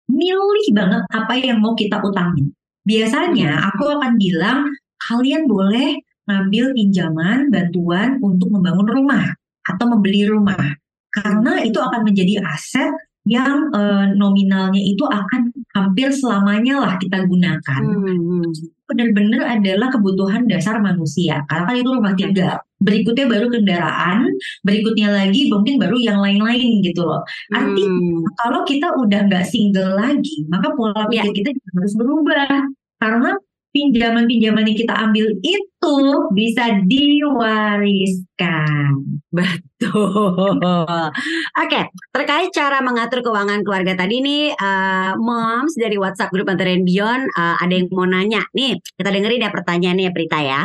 milih 0.09 0.65
banget 0.73 1.03
apa 1.13 1.33
yang 1.37 1.61
mau 1.61 1.77
kita 1.77 2.01
utangin. 2.01 2.49
Biasanya 2.89 3.69
aku 3.69 3.85
akan 3.93 4.17
bilang 4.17 4.65
kalian 4.97 5.45
boleh 5.45 6.01
ngambil 6.29 6.71
pinjaman 6.75 7.51
bantuan 7.51 8.19
untuk 8.23 8.47
membangun 8.51 8.87
rumah 8.87 9.25
atau 9.67 9.85
membeli 9.91 10.27
rumah 10.27 10.75
karena 11.13 11.61
itu 11.61 11.77
akan 11.77 12.01
menjadi 12.07 12.41
aset 12.43 12.91
yang 13.23 13.71
eh, 13.71 14.05
nominalnya 14.19 14.83
itu 14.83 15.07
akan 15.07 15.47
hampir 15.71 16.11
selamanya 16.11 16.83
lah 16.83 16.93
kita 16.99 17.23
gunakan. 17.23 17.81
Hmm. 17.81 18.51
Benar-benar 18.83 19.47
adalah 19.57 19.87
kebutuhan 19.95 20.43
dasar 20.43 20.83
manusia 20.83 21.39
karena 21.47 21.63
kan 21.71 21.75
itu 21.79 21.87
rumah 21.87 22.13
tinggal. 22.19 22.59
Berikutnya 22.83 23.31
baru 23.31 23.47
kendaraan, 23.47 24.27
berikutnya 24.67 25.07
lagi 25.07 25.47
mungkin 25.47 25.79
baru 25.79 25.95
yang 26.03 26.19
lain-lain 26.19 26.83
gitu 26.83 27.07
loh. 27.07 27.23
Artinya 27.55 27.95
Hmm. 27.95 28.27
kalau 28.43 28.61
kita 28.67 28.91
udah 28.99 29.19
nggak 29.31 29.47
single 29.47 29.95
lagi, 29.95 30.43
maka 30.51 30.67
pola 30.75 31.07
Ya. 31.07 31.23
pikir 31.23 31.47
kita 31.47 31.49
juga 31.55 31.69
harus 31.79 31.93
berubah. 31.95 32.47
Karena 32.99 33.31
pinjaman-pinjaman 33.73 34.69
yang 34.69 34.77
kita 34.77 34.93
ambil 34.93 35.25
itu 35.41 35.97
bisa 36.37 36.77
diwariskan. 36.85 38.37
Betul. 39.33 40.61
Oke, 41.57 41.81
terkait 42.13 42.53
cara 42.53 42.79
mengatur 42.85 43.25
keuangan 43.25 43.65
keluarga 43.65 43.97
tadi 43.97 44.21
nih, 44.21 44.53
eh, 44.53 45.11
moms 45.17 45.73
dari 45.73 45.97
WhatsApp 45.97 46.29
grup 46.29 46.53
and 46.53 46.85
Beyond 46.85 47.25
eh, 47.33 47.55
ada 47.59 47.73
yang 47.73 47.89
mau 47.89 48.05
nanya. 48.05 48.45
Nih, 48.53 48.77
kita 48.95 49.09
dengerin 49.09 49.43
ya 49.43 49.51
pertanyaannya 49.51 50.05
ya 50.07 50.13
Prita 50.13 50.39
ya. 50.39 50.61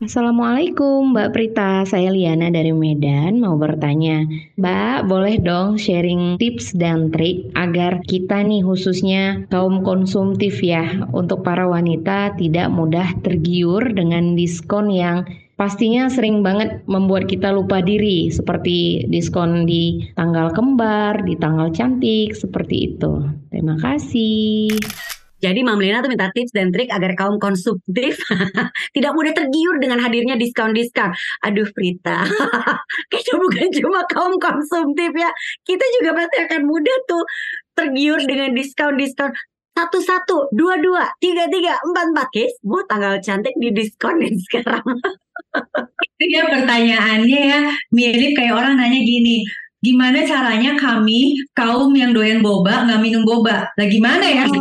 Assalamualaikum 0.00 1.12
Mbak 1.12 1.28
Prita, 1.36 1.84
saya 1.84 2.08
Liana 2.08 2.48
dari 2.48 2.72
Medan. 2.72 3.36
Mau 3.36 3.60
bertanya 3.60 4.24
Mbak 4.56 5.04
boleh 5.04 5.36
dong 5.44 5.76
sharing 5.76 6.40
tips 6.40 6.72
dan 6.72 7.12
trik 7.12 7.52
agar 7.52 8.00
kita 8.08 8.40
nih 8.40 8.64
khususnya 8.64 9.44
kaum 9.52 9.84
konsumtif 9.84 10.64
ya 10.64 11.04
Untuk 11.12 11.44
para 11.44 11.68
wanita 11.68 12.32
tidak 12.40 12.72
mudah 12.72 13.12
tergiur 13.20 13.92
dengan 13.92 14.40
diskon 14.40 14.88
yang 14.88 15.28
pastinya 15.60 16.08
sering 16.08 16.40
banget 16.40 16.80
membuat 16.88 17.28
kita 17.28 17.52
lupa 17.52 17.84
diri 17.84 18.32
Seperti 18.32 19.04
diskon 19.04 19.68
di 19.68 20.08
tanggal 20.16 20.48
kembar, 20.56 21.28
di 21.28 21.36
tanggal 21.36 21.76
cantik, 21.76 22.32
seperti 22.32 22.96
itu. 22.96 23.20
Terima 23.52 23.76
kasih 23.76 24.80
Jadi 25.40 25.64
Mam 25.64 25.80
Lena 25.80 26.04
tuh 26.04 26.12
minta 26.12 26.28
tips 26.30 26.52
dan 26.52 26.68
trik 26.68 26.92
agar 26.92 27.16
kaum 27.16 27.40
konsumtif 27.40 28.20
tidak 28.96 29.12
mudah 29.16 29.32
tergiur 29.32 29.80
dengan 29.80 29.98
hadirnya 30.04 30.36
diskon-diskon. 30.36 31.16
Aduh 31.48 31.68
Prita, 31.72 32.28
kita 33.12 33.32
bukan 33.40 33.68
cuma 33.80 34.04
kaum 34.12 34.36
konsumtif 34.36 35.10
ya, 35.16 35.32
kita 35.64 35.84
juga 36.00 36.20
pasti 36.20 36.36
akan 36.44 36.60
mudah 36.68 36.96
tuh 37.08 37.24
tergiur 37.72 38.20
dengan 38.28 38.52
diskon-diskon. 38.52 39.32
Satu-satu, 39.70 40.52
dua-dua, 40.52 41.08
tiga-tiga, 41.24 41.80
empat-empat. 41.80 42.28
Guys, 42.36 42.52
mau 42.66 42.84
tanggal 42.84 43.16
cantik 43.24 43.56
di 43.56 43.72
diskonin 43.72 44.36
sekarang. 44.44 44.84
Itu 46.20 46.24
ya 46.36 46.44
pertanyaannya 46.52 47.40
ya 47.48 47.60
mirip 47.88 48.36
kayak 48.36 48.60
orang 48.60 48.76
nanya 48.76 49.00
gini, 49.00 49.40
gimana 49.80 50.24
caranya 50.28 50.76
kami 50.76 51.40
kaum 51.56 51.92
yang 51.96 52.12
doyan 52.12 52.44
boba 52.44 52.84
nggak 52.88 53.00
minum 53.00 53.24
boba? 53.24 53.68
Lah 53.74 53.86
gimana 53.88 54.24
ya? 54.24 54.44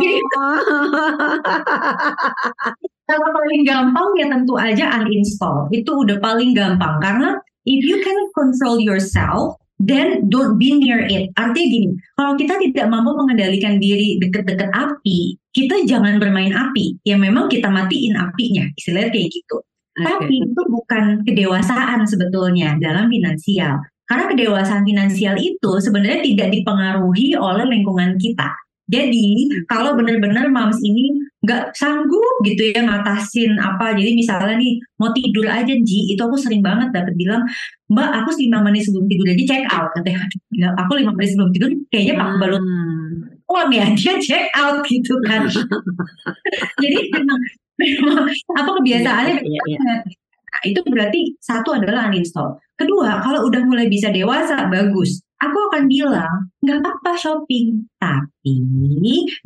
Kalau 3.10 3.28
paling 3.34 3.66
gampang 3.66 4.10
ya 4.22 4.26
tentu 4.30 4.54
aja 4.56 5.02
uninstall. 5.02 5.68
Itu 5.74 6.06
udah 6.06 6.22
paling 6.22 6.54
gampang 6.54 7.02
karena 7.02 7.42
if 7.66 7.82
you 7.82 8.00
can 8.06 8.18
control 8.38 8.78
yourself, 8.78 9.58
then 9.82 10.30
don't 10.30 10.62
be 10.62 10.78
near 10.78 11.02
it. 11.10 11.34
Artinya 11.34 11.68
gini, 11.74 11.90
kalau 12.20 12.38
kita 12.38 12.62
tidak 12.62 12.86
mampu 12.94 13.16
mengendalikan 13.18 13.82
diri 13.82 14.22
deket-deket 14.22 14.70
api, 14.76 15.40
kita 15.56 15.90
jangan 15.90 16.22
bermain 16.22 16.54
api. 16.54 17.02
Ya 17.02 17.18
memang 17.18 17.50
kita 17.50 17.72
matiin 17.72 18.14
apinya, 18.14 18.70
istilahnya 18.78 19.10
kayak 19.10 19.30
gitu. 19.34 19.58
Tapi 20.00 20.36
itu 20.48 20.62
bukan 20.70 21.26
kedewasaan 21.28 22.08
sebetulnya 22.08 22.78
dalam 22.80 23.12
finansial. 23.12 23.84
Karena 24.10 24.26
kedewasaan 24.26 24.82
finansial 24.82 25.38
itu 25.38 25.72
sebenarnya 25.78 26.26
tidak 26.26 26.50
dipengaruhi 26.50 27.38
oleh 27.38 27.70
lingkungan 27.70 28.18
kita. 28.18 28.50
Jadi 28.90 29.46
kalau 29.70 29.94
benar-benar 29.94 30.50
mams 30.50 30.82
ini 30.82 31.14
nggak 31.46 31.78
sanggup 31.78 32.42
gitu 32.42 32.74
ya 32.74 32.82
ngatasin 32.82 33.54
apa, 33.62 33.94
jadi 33.94 34.18
misalnya 34.18 34.58
nih 34.58 34.82
mau 34.98 35.14
tidur 35.14 35.46
aja 35.46 35.70
Ji, 35.86 36.10
itu 36.10 36.18
aku 36.18 36.34
sering 36.34 36.66
banget 36.66 36.90
dapet 36.90 37.14
bilang, 37.14 37.46
Mbak 37.94 38.10
aku 38.26 38.30
lima 38.42 38.66
menit 38.66 38.90
sebelum 38.90 39.06
tidur 39.06 39.30
aja 39.30 39.44
check 39.46 39.64
out 39.70 39.94
katanya, 39.94 40.26
"Nggak, 40.58 40.74
aku 40.74 40.92
lima 40.98 41.12
menit 41.14 41.30
sebelum 41.38 41.50
tidur 41.54 41.70
kayaknya 41.94 42.14
pak 42.18 42.30
balut 42.42 42.62
Hmm. 42.66 43.10
uang 43.50 43.70
ya 43.74 43.86
dia 43.94 44.14
check 44.22 44.46
out 44.58 44.82
gitu 44.90 45.14
kan. 45.26 45.46
jadi 46.82 46.98
memang, 47.14 47.40
memang 47.78 48.26
apa 48.58 48.70
kebiasaannya 48.82 49.34
iya, 49.46 49.62
banget. 49.70 50.02
Nah, 50.50 50.62
itu 50.66 50.80
berarti 50.86 51.20
satu 51.38 51.78
adalah 51.78 52.10
uninstall. 52.10 52.58
Kedua, 52.80 53.20
kalau 53.20 53.44
udah 53.52 53.62
mulai 53.68 53.92
bisa 53.92 54.08
dewasa, 54.08 54.72
bagus. 54.72 55.20
Aku 55.40 55.56
akan 55.72 55.88
bilang, 55.88 56.52
nggak 56.64 56.80
apa-apa 56.84 57.16
shopping. 57.16 57.88
Tapi 57.96 58.60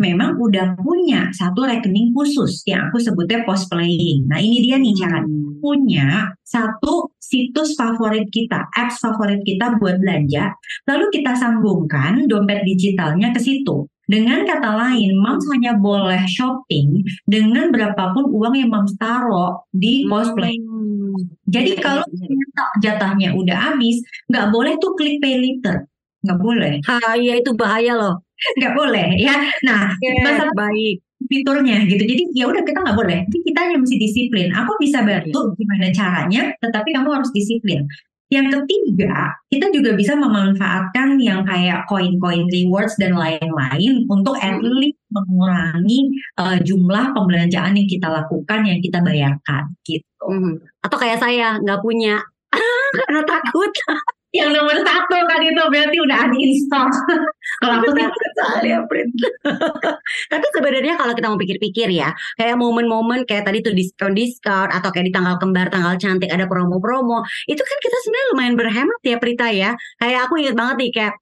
memang 0.01 0.37
udah 0.41 0.73
punya 0.77 1.29
satu 1.33 1.65
rekening 1.65 2.13
khusus 2.17 2.65
yang 2.65 2.89
aku 2.89 2.97
sebutnya 2.97 3.45
post 3.45 3.69
playing. 3.69 4.25
Nah 4.25 4.41
ini 4.41 4.61
dia 4.61 4.77
nih 4.81 4.93
cara 4.97 5.21
Hmm. 5.21 5.61
punya 5.61 6.33
satu 6.41 7.13
situs 7.21 7.77
favorit 7.77 8.25
kita, 8.33 8.69
apps 8.73 9.01
favorit 9.01 9.41
kita 9.45 9.77
buat 9.77 10.01
belanja, 10.01 10.53
lalu 10.89 11.05
kita 11.13 11.33
sambungkan 11.37 12.25
dompet 12.25 12.65
digitalnya 12.65 13.29
ke 13.33 13.39
situ. 13.41 13.85
Dengan 14.13 14.39
kata 14.45 14.69
lain, 14.77 15.09
Moms 15.17 15.45
hanya 15.49 15.73
boleh 15.73 16.21
shopping 16.29 17.01
dengan 17.25 17.73
berapapun 17.73 18.29
uang 18.29 18.53
yang 18.61 18.69
Moms 18.69 18.93
taruh 19.01 19.65
di 19.73 20.05
play. 20.37 20.55
Hmm. 20.61 21.17
Jadi 21.49 21.71
Iya, 21.73 21.81
kalau 21.81 22.03
iya, 22.05 22.13
iya. 22.13 22.25
ternyata 22.29 22.63
jatahnya 22.85 23.29
udah 23.33 23.57
habis, 23.73 23.97
nggak 24.29 24.47
boleh 24.53 24.73
tuh 24.77 24.91
klik 24.93 25.17
pay 25.17 25.41
later. 25.41 25.89
Nggak 26.23 26.39
boleh. 26.45 26.73
Ah, 26.85 27.13
iya 27.17 27.33
itu 27.41 27.51
bahaya 27.57 27.93
loh. 27.97 28.15
Nggak 28.61 28.73
boleh 28.77 29.07
ya. 29.17 29.35
Nah, 29.65 29.97
masalah 30.25 30.53
baik. 30.53 31.01
fiturnya 31.31 31.87
gitu. 31.87 32.03
Jadi 32.03 32.23
ya 32.35 32.45
udah 32.51 32.61
kita 32.67 32.83
nggak 32.83 32.97
boleh. 32.99 33.19
Jadi 33.31 33.39
kita 33.47 33.59
yang 33.71 33.81
mesti 33.87 33.95
disiplin. 33.95 34.47
Aku 34.59 34.75
bisa 34.83 34.99
bantu 35.07 35.55
gimana 35.55 35.87
caranya, 35.95 36.51
tetapi 36.59 36.89
kamu 36.91 37.09
harus 37.15 37.31
disiplin. 37.31 37.87
Yang 38.31 38.63
ketiga, 38.63 39.35
kita 39.51 39.69
juga 39.69 39.93
bisa 39.93 40.17
memanfaatkan 40.17 41.21
yang 41.21 41.45
kayak 41.45 41.85
koin-koin 41.85 42.49
rewards 42.49 42.97
dan 42.97 43.13
lain-lain 43.13 44.07
untuk 44.09 44.33
at 44.41 44.57
Hmm. 44.57 44.73
least 44.79 44.97
mengurangi 45.13 46.09
uh, 46.41 46.57
jumlah 46.61 47.13
pembelanjaan 47.13 47.77
yang 47.77 47.85
kita 47.85 48.09
lakukan, 48.09 48.65
yang 48.65 48.79
kita 48.81 49.03
bayarkan 49.05 49.75
gitu. 49.85 50.05
Hmm. 50.23 50.57
Atau 50.81 50.97
kayak 50.97 51.21
saya 51.21 51.61
nggak 51.61 51.81
punya 51.85 52.23
karena 52.97 53.21
takut. 53.25 53.69
Yang 54.33 54.49
nomor 54.57 54.77
satu 54.81 55.17
kan 55.29 55.39
itu 55.45 55.61
berarti 55.61 55.97
udah 56.01 56.17
uninstall. 56.25 56.89
Kalau 57.61 57.73
aku 57.77 57.85
Aku 57.93 57.99
takut 57.99 58.31
soalnya, 58.39 58.77
Prit. 58.89 59.09
Tapi 60.31 60.45
sebenarnya 60.57 60.95
kalau 60.97 61.13
kita 61.13 61.27
mau 61.29 61.37
pikir-pikir 61.37 61.91
ya, 61.93 62.09
kayak 62.39 62.57
momen-momen 62.57 63.27
kayak 63.29 63.45
tadi 63.45 63.61
tuh 63.61 63.75
diskon-diskon 63.75 64.73
atau 64.73 64.89
kayak 64.89 65.11
di 65.11 65.13
tanggal 65.13 65.37
kembar, 65.37 65.69
tanggal 65.69 65.93
cantik 65.99 66.31
ada 66.33 66.47
promo-promo, 66.49 67.21
itu 67.45 67.61
kan 67.61 67.77
kita 67.83 67.97
sebenarnya 68.01 68.27
lumayan 68.33 68.55
berhemat 68.57 68.99
ya 69.05 69.17
Prita 69.21 69.47
ya. 69.53 69.71
Kayak 70.01 70.19
aku 70.25 70.33
inget 70.41 70.55
banget 70.57 70.75
nih 70.81 70.91
kayak 70.95 71.13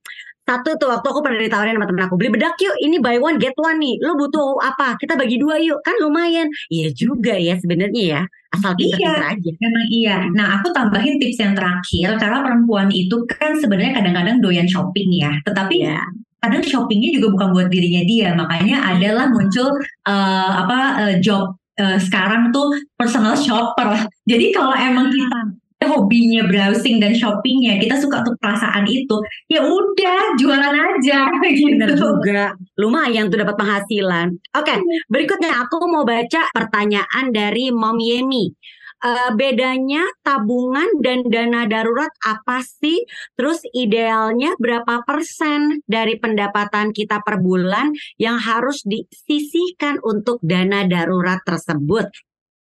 satu 0.52 0.76
tuh 0.76 0.92
waktu 0.92 1.08
aku 1.08 1.20
pernah 1.24 1.40
ditawarin 1.40 1.80
sama 1.80 1.88
temen 1.88 2.04
aku 2.04 2.16
beli 2.20 2.30
bedak 2.36 2.60
yuk 2.60 2.76
ini 2.84 3.00
buy 3.00 3.16
one 3.16 3.40
get 3.40 3.56
one 3.56 3.80
nih 3.80 3.96
lo 4.04 4.20
butuh 4.20 4.60
apa 4.60 5.00
kita 5.00 5.16
bagi 5.16 5.40
dua 5.40 5.56
yuk 5.64 5.80
kan 5.82 5.96
lumayan 6.04 6.52
iya 6.68 6.92
juga 6.92 7.40
ya 7.40 7.56
sebenarnya 7.56 8.04
ya 8.20 8.22
asal 8.52 8.76
pinter-pinter 8.76 9.24
aja 9.32 9.52
Memang 9.64 9.86
iya. 9.88 10.18
Nah, 10.36 10.60
aku 10.60 10.76
tambahin 10.76 11.16
tips 11.16 11.40
yang 11.40 11.56
terakhir 11.56 12.20
karena 12.20 12.44
perempuan 12.44 12.92
itu 12.92 13.24
kan 13.32 13.56
sebenarnya 13.56 13.96
kadang-kadang 13.96 14.44
doyan 14.44 14.68
shopping 14.68 15.08
ya. 15.16 15.32
Tetapi 15.48 15.88
Iya. 15.88 16.04
kadang 16.44 16.60
shoppingnya 16.60 17.16
juga 17.16 17.32
bukan 17.32 17.48
buat 17.56 17.68
dirinya 17.72 18.04
dia. 18.04 18.30
Makanya 18.36 18.78
adalah 18.92 19.32
muncul 19.32 19.72
eh, 20.04 20.52
apa 20.68 20.78
eh, 21.08 21.16
job 21.24 21.56
eh, 21.80 21.96
sekarang 21.96 22.52
tuh 22.52 22.76
personal 23.00 23.40
shopper. 23.40 24.04
Jadi 24.28 24.52
kalau 24.52 24.76
emang 24.76 25.08
kita 25.08 25.40
hobinya 25.89 26.46
browsing 26.46 27.02
dan 27.02 27.17
shoppingnya, 27.17 27.82
kita 27.82 27.98
suka 27.98 28.22
tuh 28.22 28.38
perasaan 28.38 28.86
itu, 28.86 29.17
ya 29.50 29.65
udah 29.65 30.38
jualan 30.38 30.76
aja 30.76 31.30
Bener 31.41 31.89
gitu. 31.94 31.98
juga. 31.98 32.54
Lumayan 32.78 33.30
tuh 33.34 33.41
dapat 33.41 33.56
penghasilan. 33.58 34.38
Oke, 34.58 34.76
berikutnya 35.10 35.58
aku 35.65 35.82
mau 35.89 36.06
baca 36.06 36.50
pertanyaan 36.54 37.34
dari 37.34 37.74
Mom 37.74 37.98
Yemi. 37.98 38.54
Eh, 39.02 39.34
bedanya 39.34 40.06
tabungan 40.22 40.86
dan 41.02 41.26
dana 41.26 41.65
darurat 41.65 42.13
apa 42.22 42.62
sih? 42.62 43.02
Terus 43.34 43.65
idealnya 43.74 44.54
berapa 44.62 45.02
persen 45.02 45.82
dari 45.89 46.22
pendapatan 46.22 46.94
kita 46.94 47.26
per 47.26 47.41
bulan 47.41 47.98
yang 48.22 48.38
harus 48.38 48.86
disisihkan 48.86 49.98
untuk 50.06 50.38
dana 50.46 50.86
darurat 50.86 51.41
tersebut? 51.41 52.13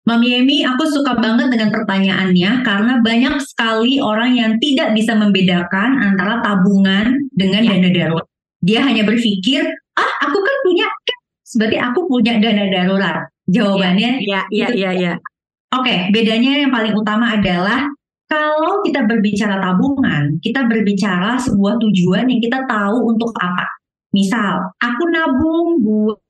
Mami 0.05 0.37
Emi, 0.37 0.61
aku 0.61 0.85
suka 0.85 1.17
banget 1.17 1.49
dengan 1.49 1.73
pertanyaannya 1.73 2.61
karena 2.61 3.01
banyak 3.01 3.41
sekali 3.41 3.97
orang 4.05 4.37
yang 4.37 4.53
tidak 4.61 4.93
bisa 4.93 5.17
membedakan 5.17 5.97
antara 5.97 6.45
tabungan 6.45 7.25
dengan 7.33 7.65
Ya. 7.65 7.73
dana 7.81 7.89
darurat. 7.89 8.27
Dia 8.61 8.85
hanya 8.85 9.09
berpikir, 9.09 9.65
ah 9.97 10.11
aku 10.29 10.39
kan 10.45 10.57
punya 10.61 10.85
cash, 11.09 11.57
berarti 11.57 11.79
aku 11.81 12.05
punya 12.05 12.37
dana 12.37 12.69
darurat. 12.69 13.25
Jawabannya, 13.49 14.21
Iya, 14.25 14.41
iya, 14.53 14.67
Itu 14.69 14.77
iya, 14.77 14.91
iya. 14.93 15.13
oke, 15.73 15.95
bedanya 16.13 16.65
yang 16.65 16.73
paling 16.73 16.93
utama 16.93 17.37
adalah 17.41 17.89
kalau 18.29 18.85
kita 18.85 19.09
berbicara 19.09 19.57
tabungan, 19.61 20.37
kita 20.45 20.69
berbicara 20.69 21.41
sebuah 21.41 21.81
tujuan 21.81 22.29
yang 22.29 22.41
kita 22.45 22.61
tahu 22.69 23.09
untuk 23.09 23.33
apa. 23.41 23.69
Misal, 24.13 24.69
aku 24.81 25.03
nabung 25.09 25.81
buat 25.81 26.24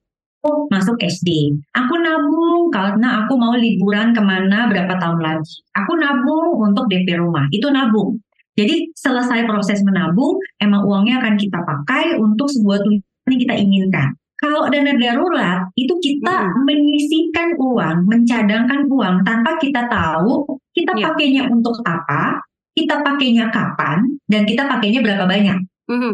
masuk 0.68 0.96
SD. 1.00 1.54
Aku 1.74 1.94
nabung 2.00 2.68
karena 2.70 3.24
aku 3.24 3.36
mau 3.36 3.56
liburan 3.56 4.12
ke 4.12 4.20
mana 4.20 4.68
berapa 4.68 4.96
tahun 5.00 5.20
lagi. 5.20 5.64
Aku 5.76 5.96
nabung 5.96 6.60
untuk 6.60 6.88
DP 6.88 7.18
rumah. 7.20 7.48
Itu 7.50 7.72
nabung. 7.72 8.20
Jadi 8.54 8.94
selesai 8.94 9.50
proses 9.50 9.82
menabung, 9.82 10.38
emang 10.62 10.86
uangnya 10.86 11.18
akan 11.18 11.34
kita 11.34 11.58
pakai 11.58 12.14
untuk 12.22 12.46
sebuah 12.46 12.86
tujuan 12.86 13.30
yang 13.34 13.40
kita 13.42 13.54
inginkan. 13.58 14.08
Kalau 14.38 14.68
dana 14.68 14.94
darurat, 14.94 15.66
itu 15.74 15.94
kita 15.98 16.52
menyisihkan 16.62 17.56
uang, 17.58 18.04
mencadangkan 18.06 18.86
uang 18.86 19.24
tanpa 19.24 19.56
kita 19.58 19.88
tahu 19.88 20.44
kita 20.74 20.92
Iya. 20.94 21.04
pakainya 21.10 21.42
untuk 21.48 21.74
apa, 21.86 22.42
kita 22.74 23.00
pakainya 23.00 23.48
kapan, 23.48 24.04
dan 24.26 24.42
kita 24.44 24.66
pakainya 24.66 25.00
berapa 25.00 25.24
banyak. 25.24 25.58
Mhm. 25.88 26.12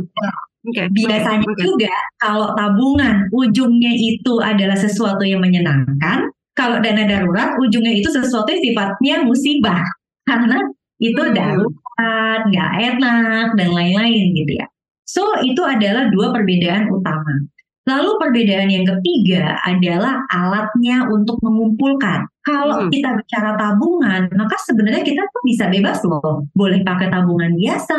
Oke, 0.61 0.83
Biasanya 0.93 1.47
oke. 1.49 1.57
juga 1.65 1.95
kalau 2.21 2.53
tabungan 2.53 3.25
ujungnya 3.33 3.97
itu 3.97 4.45
adalah 4.45 4.77
sesuatu 4.77 5.25
yang 5.25 5.41
menyenangkan, 5.41 6.29
kalau 6.53 6.77
dana 6.85 7.09
darurat 7.09 7.57
ujungnya 7.57 7.97
itu 7.97 8.13
sesuatu 8.13 8.53
yang 8.53 8.61
sifatnya 8.61 9.15
musibah 9.25 9.81
karena 10.29 10.61
itu 11.01 11.23
darurat, 11.33 12.41
nggak 12.45 12.71
enak 12.77 13.47
dan 13.57 13.69
lain-lain 13.73 14.37
gitu 14.37 14.61
ya. 14.61 14.67
So 15.09 15.25
itu 15.41 15.65
adalah 15.65 16.13
dua 16.13 16.29
perbedaan 16.29 16.93
utama. 16.93 17.49
Lalu 17.89 18.11
perbedaan 18.21 18.69
yang 18.69 18.85
ketiga 18.85 19.57
adalah 19.65 20.21
alatnya 20.29 21.09
untuk 21.09 21.41
mengumpulkan. 21.41 22.29
Kalau 22.45 22.87
Hmm. 22.87 22.93
kita 22.93 23.17
bicara 23.17 23.57
tabungan, 23.57 24.29
maka 24.37 24.55
sebenarnya 24.69 25.01
kita 25.03 25.25
tuh 25.25 25.43
bisa 25.49 25.65
bebas 25.73 25.99
loh. 26.05 26.45
Boleh 26.53 26.85
pakai 26.85 27.09
tabungan 27.09 27.57
biasa, 27.57 27.99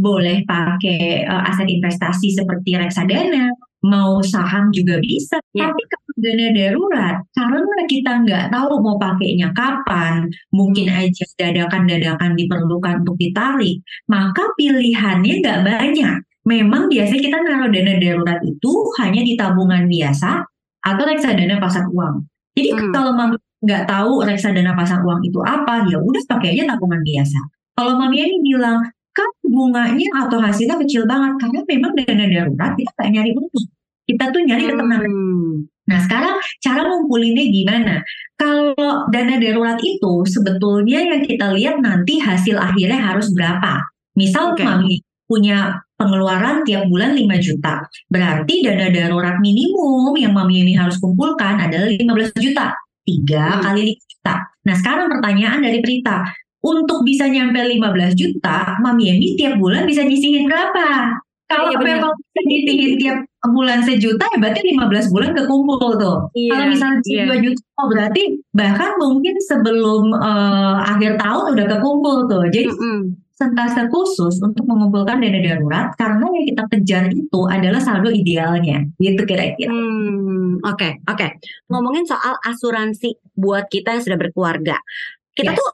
boleh 0.00 0.42
pakai 0.48 1.28
uh, 1.28 1.48
aset 1.52 1.68
investasi 1.68 2.32
seperti 2.34 2.74
reksadana, 2.80 3.52
mau 3.84 4.20
saham 4.20 4.68
juga 4.72 5.00
bisa. 5.00 5.40
Ya. 5.56 5.68
Tapi 5.68 5.82
kalau 5.88 6.12
dana 6.20 6.46
darurat, 6.52 7.16
karena 7.32 7.80
kita 7.88 8.12
nggak 8.24 8.44
tahu 8.52 8.72
mau 8.80 8.96
pakainya 9.00 9.52
kapan, 9.56 10.28
mungkin 10.52 10.88
aja 10.88 11.24
dadakan-dadakan 11.36 12.36
diperlukan 12.36 13.04
untuk 13.04 13.16
ditarik, 13.16 13.80
maka 14.08 14.44
pilihannya 14.56 15.40
nggak 15.40 15.60
banyak. 15.64 16.16
Memang 16.48 16.88
biasanya 16.88 17.20
kita 17.20 17.38
naruh 17.44 17.68
dana 17.68 17.94
darurat 18.00 18.40
itu 18.44 18.72
hanya 19.00 19.20
di 19.20 19.36
tabungan 19.36 19.84
biasa 19.84 20.44
atau 20.80 21.04
reksadana 21.04 21.60
pasar 21.60 21.84
uang. 21.92 22.24
Jadi 22.56 22.68
Hmm. 22.72 22.92
kalau 22.92 23.12
mami 23.12 23.36
nggak 23.60 23.84
tahu 23.84 24.24
reksadana 24.24 24.72
pasar 24.72 25.04
uang 25.04 25.20
itu 25.20 25.36
apa, 25.44 25.84
ya 25.88 26.00
udah 26.00 26.22
pakai 26.24 26.56
aja 26.56 26.76
tabungan 26.76 27.00
biasa. 27.04 27.38
Kalau 27.76 27.96
mami 27.96 28.24
ini 28.24 28.40
bilang 28.44 28.84
kan 29.20 29.28
bunganya 29.44 30.08
atau 30.24 30.38
hasilnya 30.40 30.80
kecil 30.86 31.04
banget 31.04 31.36
karena 31.36 31.60
memang 31.68 31.92
dana 31.92 32.24
darurat 32.24 32.72
kita 32.72 32.90
nggak 32.96 33.10
nyari 33.12 33.30
untung. 33.36 33.66
Kita 34.08 34.24
tuh 34.32 34.40
nyari 34.42 34.64
ketenangan. 34.66 35.12
Hmm. 35.12 35.52
Nah 35.90 35.98
sekarang 36.06 36.34
cara 36.64 36.80
ngumpulinnya 36.88 37.44
gimana? 37.52 37.94
Kalau 38.40 38.74
dana 39.12 39.34
darurat 39.36 39.78
itu 39.84 40.12
sebetulnya 40.24 40.98
yang 41.04 41.22
kita 41.22 41.52
lihat 41.52 41.76
nanti 41.84 42.16
hasil 42.18 42.56
akhirnya 42.56 42.98
harus 42.98 43.28
berapa. 43.36 43.78
Misal 44.16 44.56
Oke. 44.56 44.64
mami 44.64 44.98
punya 45.30 45.78
pengeluaran 45.94 46.66
tiap 46.66 46.90
bulan 46.90 47.14
5 47.14 47.38
juta. 47.38 47.86
Berarti 48.10 48.66
dana 48.66 48.90
darurat 48.90 49.36
minimum 49.38 50.10
yang 50.18 50.34
mami 50.34 50.66
ini 50.66 50.74
harus 50.74 50.98
kumpulkan 50.98 51.60
adalah 51.70 51.86
15 51.86 52.34
juta. 52.40 52.74
3 53.06 53.58
Hmm. 53.58 53.62
kali 53.62 53.80
5 53.94 54.02
juta. 54.10 54.34
Nah 54.66 54.74
sekarang 54.74 55.06
pertanyaan 55.06 55.60
dari 55.62 55.78
Prita. 55.78 56.18
Untuk 56.60 57.02
bisa 57.02 57.24
nyampe 57.26 57.56
15 57.56 58.12
juta, 58.14 58.76
Mami 58.84 59.16
Emi 59.16 59.34
tiap 59.34 59.56
bulan 59.56 59.88
bisa 59.88 60.04
nyisihin 60.04 60.44
berapa? 60.44 61.16
Kalau 61.50 61.74
Iya, 61.74 61.82
memang 61.82 62.14
bisa 62.14 62.40
nyisihin 62.46 62.92
tiap 62.94 63.18
bulan 63.42 63.80
sejuta 63.82 64.22
ya 64.30 64.38
berarti 64.38 64.60
15 64.76 65.10
bulan 65.10 65.30
kekumpul 65.34 65.98
tuh. 65.98 66.16
Iya, 66.36 66.52
Kalau 66.54 66.66
misalnya 66.70 66.98
iya. 67.10 67.24
2 67.26 67.42
juta 67.42 67.60
oh 67.80 67.86
berarti 67.90 68.22
bahkan 68.54 68.90
mungkin 69.00 69.34
sebelum 69.42 70.14
eh, 70.14 70.76
akhir 70.94 71.18
tahun 71.18 71.44
udah 71.58 71.66
kekumpul 71.66 72.16
tuh. 72.30 72.44
Jadi 72.52 72.70
Mm-mm. 72.70 72.98
sentase 73.34 73.88
khusus 73.88 74.36
untuk 74.44 74.62
mengumpulkan 74.68 75.16
dana 75.18 75.40
darurat 75.40 75.90
karena 75.96 76.28
yang 76.28 76.44
kita 76.44 76.62
kejar 76.76 77.04
itu 77.08 77.40
adalah 77.48 77.80
saldo 77.80 78.12
idealnya 78.12 78.84
gitu 79.00 79.24
kira-kira. 79.24 79.72
Hmm, 79.72 80.60
oke, 80.60 81.02
oke. 81.08 81.26
Ngomongin 81.72 82.04
soal 82.04 82.36
asuransi 82.44 83.16
buat 83.34 83.66
kita 83.66 83.96
yang 83.96 84.04
sudah 84.04 84.18
berkeluarga. 84.20 84.76
Kita 85.32 85.50
Yes. 85.50 85.58
tuh 85.58 85.68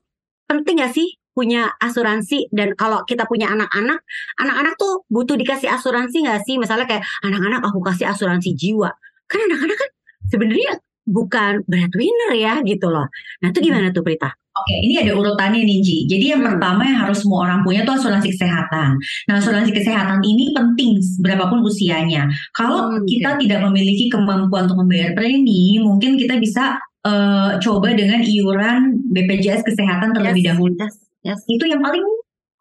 penting 0.48 0.80
gak 0.82 0.94
sih 0.94 1.18
punya 1.37 1.68
asuransi 1.85 2.48
dan 2.48 2.72
kalau 2.72 3.04
kita 3.04 3.28
punya 3.28 3.52
anak-anak, 3.52 4.00
anak-anak 4.40 4.74
tuh 4.80 5.04
butuh 5.12 5.37
dikasih 5.37 5.68
asuransi 5.68 6.24
gak 6.24 6.40
sih? 6.48 6.56
Misalnya 6.56 6.88
kayak 6.88 7.04
anak-anak 7.20 7.61
aku 7.66 7.78
kasih 7.85 8.09
asuransi 8.09 8.56
jiwa. 8.56 8.88
Kan 9.28 9.44
anak-anak 9.50 9.76
kan 9.76 9.90
sebenarnya 10.32 10.80
bukan 11.06 11.62
breadwinner 11.70 12.32
ya 12.35 12.59
gitu 12.66 12.90
loh. 12.90 13.06
Nah, 13.44 13.54
itu 13.54 13.62
gimana 13.62 13.94
tuh 13.94 14.02
Prita? 14.02 14.32
Oke, 14.56 14.74
ini 14.88 14.96
ada 14.96 15.12
urutannya 15.12 15.62
nih 15.68 15.78
Ji. 15.85 16.09
Jadi 16.09 16.32
yang 16.32 16.40
Hmm. 16.40 16.56
pertama 16.56 16.82
yang 16.88 17.04
harus 17.04 17.20
semua 17.20 17.44
orang 17.44 17.61
punya 17.61 17.85
tuh 17.85 18.00
asuransi 18.00 18.32
kesehatan. 18.32 18.96
Nah, 19.28 19.35
asuransi 19.37 19.70
kesehatan 19.70 20.24
ini 20.24 20.56
penting 20.56 20.96
berapapun 21.20 21.61
usianya. 21.61 22.24
Kalau 22.56 22.88
Hmm, 22.88 23.04
kita 23.04 23.37
tidak 23.37 23.61
memiliki 23.68 24.09
kemampuan 24.09 24.64
untuk 24.64 24.80
membayar 24.82 25.12
premi, 25.12 25.76
mungkin 25.78 26.16
kita 26.16 26.40
bisa 26.40 26.80
eh, 27.07 27.51
coba 27.62 27.88
dengan 27.95 28.21
iuran 28.21 28.99
BPJS 29.14 29.62
kesehatan 29.62 30.11
terlebih 30.12 30.42
Yes, 30.42 30.49
dahulu. 30.53 30.75
Yes, 30.77 30.95
yes. 31.23 31.40
itu 31.47 31.64
yang 31.71 31.81
paling 31.81 32.03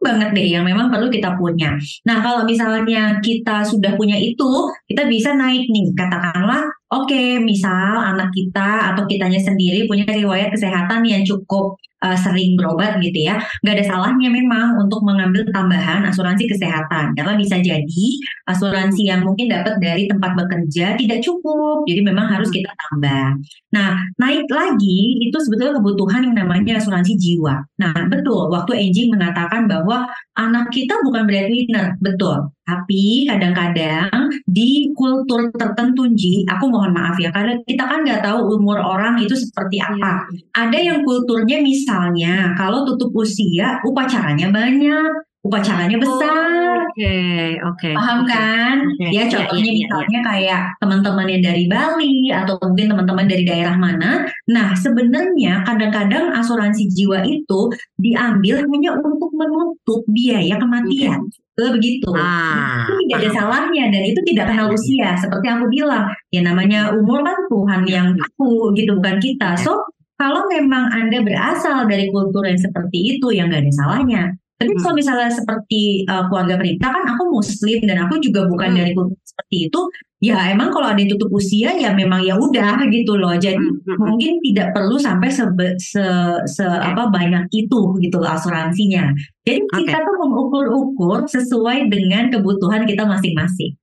banget 0.06 0.30
deh 0.38 0.48
yang 0.54 0.64
memang 0.68 0.94
perlu 0.94 1.10
kita 1.10 1.34
punya. 1.34 1.74
Nah 2.06 2.22
kalau 2.22 2.46
misalnya 2.46 3.18
kita 3.26 3.66
sudah 3.66 3.98
punya 3.98 4.20
itu, 4.22 4.70
kita 4.86 5.10
bisa 5.10 5.34
naik 5.34 5.66
nih. 5.66 5.90
Katakanlah, 5.98 6.70
oke, 6.94 7.42
misal 7.42 8.14
anak 8.14 8.30
kita 8.36 8.94
atau 8.94 9.10
kitanya 9.10 9.42
sendiri 9.42 9.90
punya 9.90 10.06
riwayat 10.06 10.54
kesehatan 10.54 11.02
yang 11.10 11.26
cukup 11.26 11.80
uh, 12.04 12.18
sering 12.18 12.58
berobat 12.60 13.00
gitu 13.00 13.30
ya, 13.30 13.40
nggak 13.64 13.76
ada 13.80 13.86
salahnya 13.86 14.30
memang 14.32 14.80
untuk 14.82 15.06
mengambil 15.06 15.46
tambahan 15.54 16.04
asuransi 16.10 16.50
kesehatan 16.50 17.16
karena 17.16 17.34
bisa 17.38 17.56
jadi 17.62 18.08
asuransi 18.50 19.08
yang 19.08 19.24
mungkin 19.24 19.52
dapat 19.52 19.80
dari 19.80 20.10
tempat 20.10 20.36
bekerja 20.36 20.98
tidak 21.00 21.20
cukup, 21.24 21.86
jadi 21.88 22.02
memang 22.04 22.28
harus 22.28 22.50
kita 22.52 22.72
tambah. 22.90 23.38
Nah, 23.76 24.00
naik 24.20 24.48
lagi 24.48 25.20
itu 25.20 25.38
sebetulnya 25.40 25.78
kebutuhan 25.80 26.24
yang 26.32 26.36
namanya 26.36 26.80
asuransi 26.80 27.20
jiwa. 27.20 27.60
Nah, 27.80 27.96
betul. 28.08 28.48
Waktu 28.48 28.72
Angie 28.80 29.12
mengatakan 29.12 29.68
bahwa 29.68 30.08
anak 30.40 30.72
kita 30.72 30.96
bukan 31.04 31.28
breadwinner, 31.28 32.00
betul. 32.00 32.56
Tapi 32.66 33.30
kadang-kadang 33.30 34.10
di 34.50 34.90
kultur 34.98 35.54
tertentu, 35.54 36.10
Ji, 36.18 36.50
aku 36.50 36.66
mohon 36.66 36.98
maaf 36.98 37.14
ya, 37.22 37.30
karena 37.30 37.62
kita 37.62 37.86
kan 37.86 38.02
nggak 38.02 38.26
tahu 38.26 38.58
umur 38.58 38.82
orang 38.82 39.22
itu 39.22 39.38
seperti 39.38 39.78
apa. 39.78 40.26
Ada 40.58 40.74
yang 40.82 41.06
kulturnya 41.06 41.62
misalnya, 41.86 42.58
kalau 42.58 42.82
tutup 42.82 43.14
usia, 43.14 43.78
upacaranya 43.86 44.50
banyak, 44.50 45.10
upacaranya 45.46 46.02
besar. 46.02 46.90
Oke, 46.90 47.62
oke. 47.62 47.92
Paham 47.94 48.26
oke. 48.26 48.32
kan? 48.34 48.76
Oke. 48.82 49.06
Ya 49.14 49.22
Iya, 49.22 49.24
contohnya 49.30 49.62
iya, 49.70 49.78
iya, 49.78 49.86
misalnya 49.86 50.20
kayak 50.26 50.62
teman-teman 50.82 51.28
yang 51.30 51.44
dari 51.46 51.64
Bali 51.70 52.18
atau 52.34 52.58
mungkin 52.58 52.88
teman-teman 52.90 53.26
dari 53.30 53.44
daerah 53.46 53.76
mana. 53.78 54.26
Nah 54.50 54.74
sebenarnya 54.74 55.62
kadang-kadang 55.70 56.34
asuransi 56.34 56.90
jiwa 56.90 57.22
itu 57.30 57.62
diambil 58.02 58.66
hanya 58.66 58.98
untuk 58.98 59.30
menutup 59.38 60.02
biaya 60.10 60.58
kematian. 60.58 61.22
Eh, 61.56 61.72
Begitu. 61.72 62.10
Ah, 62.12 62.84
itu 62.90 63.08
tidak 63.08 63.18
ada 63.24 63.30
salahnya 63.32 63.88
dan 63.94 64.04
itu 64.04 64.20
tidak 64.28 64.46
kenal 64.52 64.68
Iya, 64.68 64.74
iya. 64.74 64.80
usia. 64.82 65.10
Seperti 65.22 65.46
aku 65.48 65.66
bilang, 65.72 66.04
ya 66.34 66.42
namanya 66.44 66.92
umur 66.92 67.22
kan 67.24 67.38
Tuhan 67.48 67.82
yang 67.88 68.08
tahu 68.18 68.74
gitu 68.74 68.92
bukan 69.00 69.16
kita. 69.22 69.56
So 69.62 69.78
kalau 70.16 70.48
memang 70.48 70.90
anda 70.92 71.20
berasal 71.22 71.86
dari 71.88 72.08
kultur 72.12 72.48
yang 72.48 72.60
seperti 72.60 73.20
itu, 73.20 73.28
yang 73.36 73.52
nggak 73.52 73.68
ada 73.68 73.74
salahnya. 73.76 74.24
Tapi 74.56 74.72
Hmm. 74.72 74.82
kalau 74.88 74.96
misalnya 74.96 75.28
seperti 75.28 76.08
uh, 76.08 76.32
keluarga 76.32 76.56
Prita 76.56 76.88
kan 76.88 77.04
aku 77.04 77.28
muslim 77.28 77.84
dan 77.84 78.08
aku 78.08 78.24
juga 78.24 78.48
bukan 78.48 78.72
Hmm. 78.72 78.78
dari 78.80 78.92
kultur 78.96 79.20
seperti 79.28 79.58
itu. 79.68 79.82
Ya 80.24 80.40
emang 80.48 80.72
kalau 80.72 80.88
ada 80.88 80.96
yang 80.96 81.12
tutup 81.12 81.28
usia 81.36 81.76
ya 81.76 81.92
memang 81.92 82.24
ya 82.24 82.40
udah 82.40 82.80
gitu 82.96 83.20
loh. 83.20 83.36
Jadi 83.36 83.60
Hmm, 83.60 83.84
hmm, 83.84 83.84
hmm. 83.84 84.06
mungkin 84.08 84.32
tidak 84.40 84.72
perlu 84.72 84.96
sampai 84.96 85.28
sebe- 85.28 85.76
se, 85.76 86.00
se 86.48 86.64
apa 86.64 87.12
banyak 87.12 87.52
itu 87.52 88.00
gitu 88.00 88.16
loh 88.16 88.32
asuransinya. 88.32 89.12
Jadi 89.44 89.60
kita 89.76 89.98
tuh 90.08 90.16
mengukur-ukur 90.24 91.28
sesuai 91.28 91.92
dengan 91.92 92.32
kebutuhan 92.32 92.88
kita 92.88 93.04
masing-masing. 93.04 93.76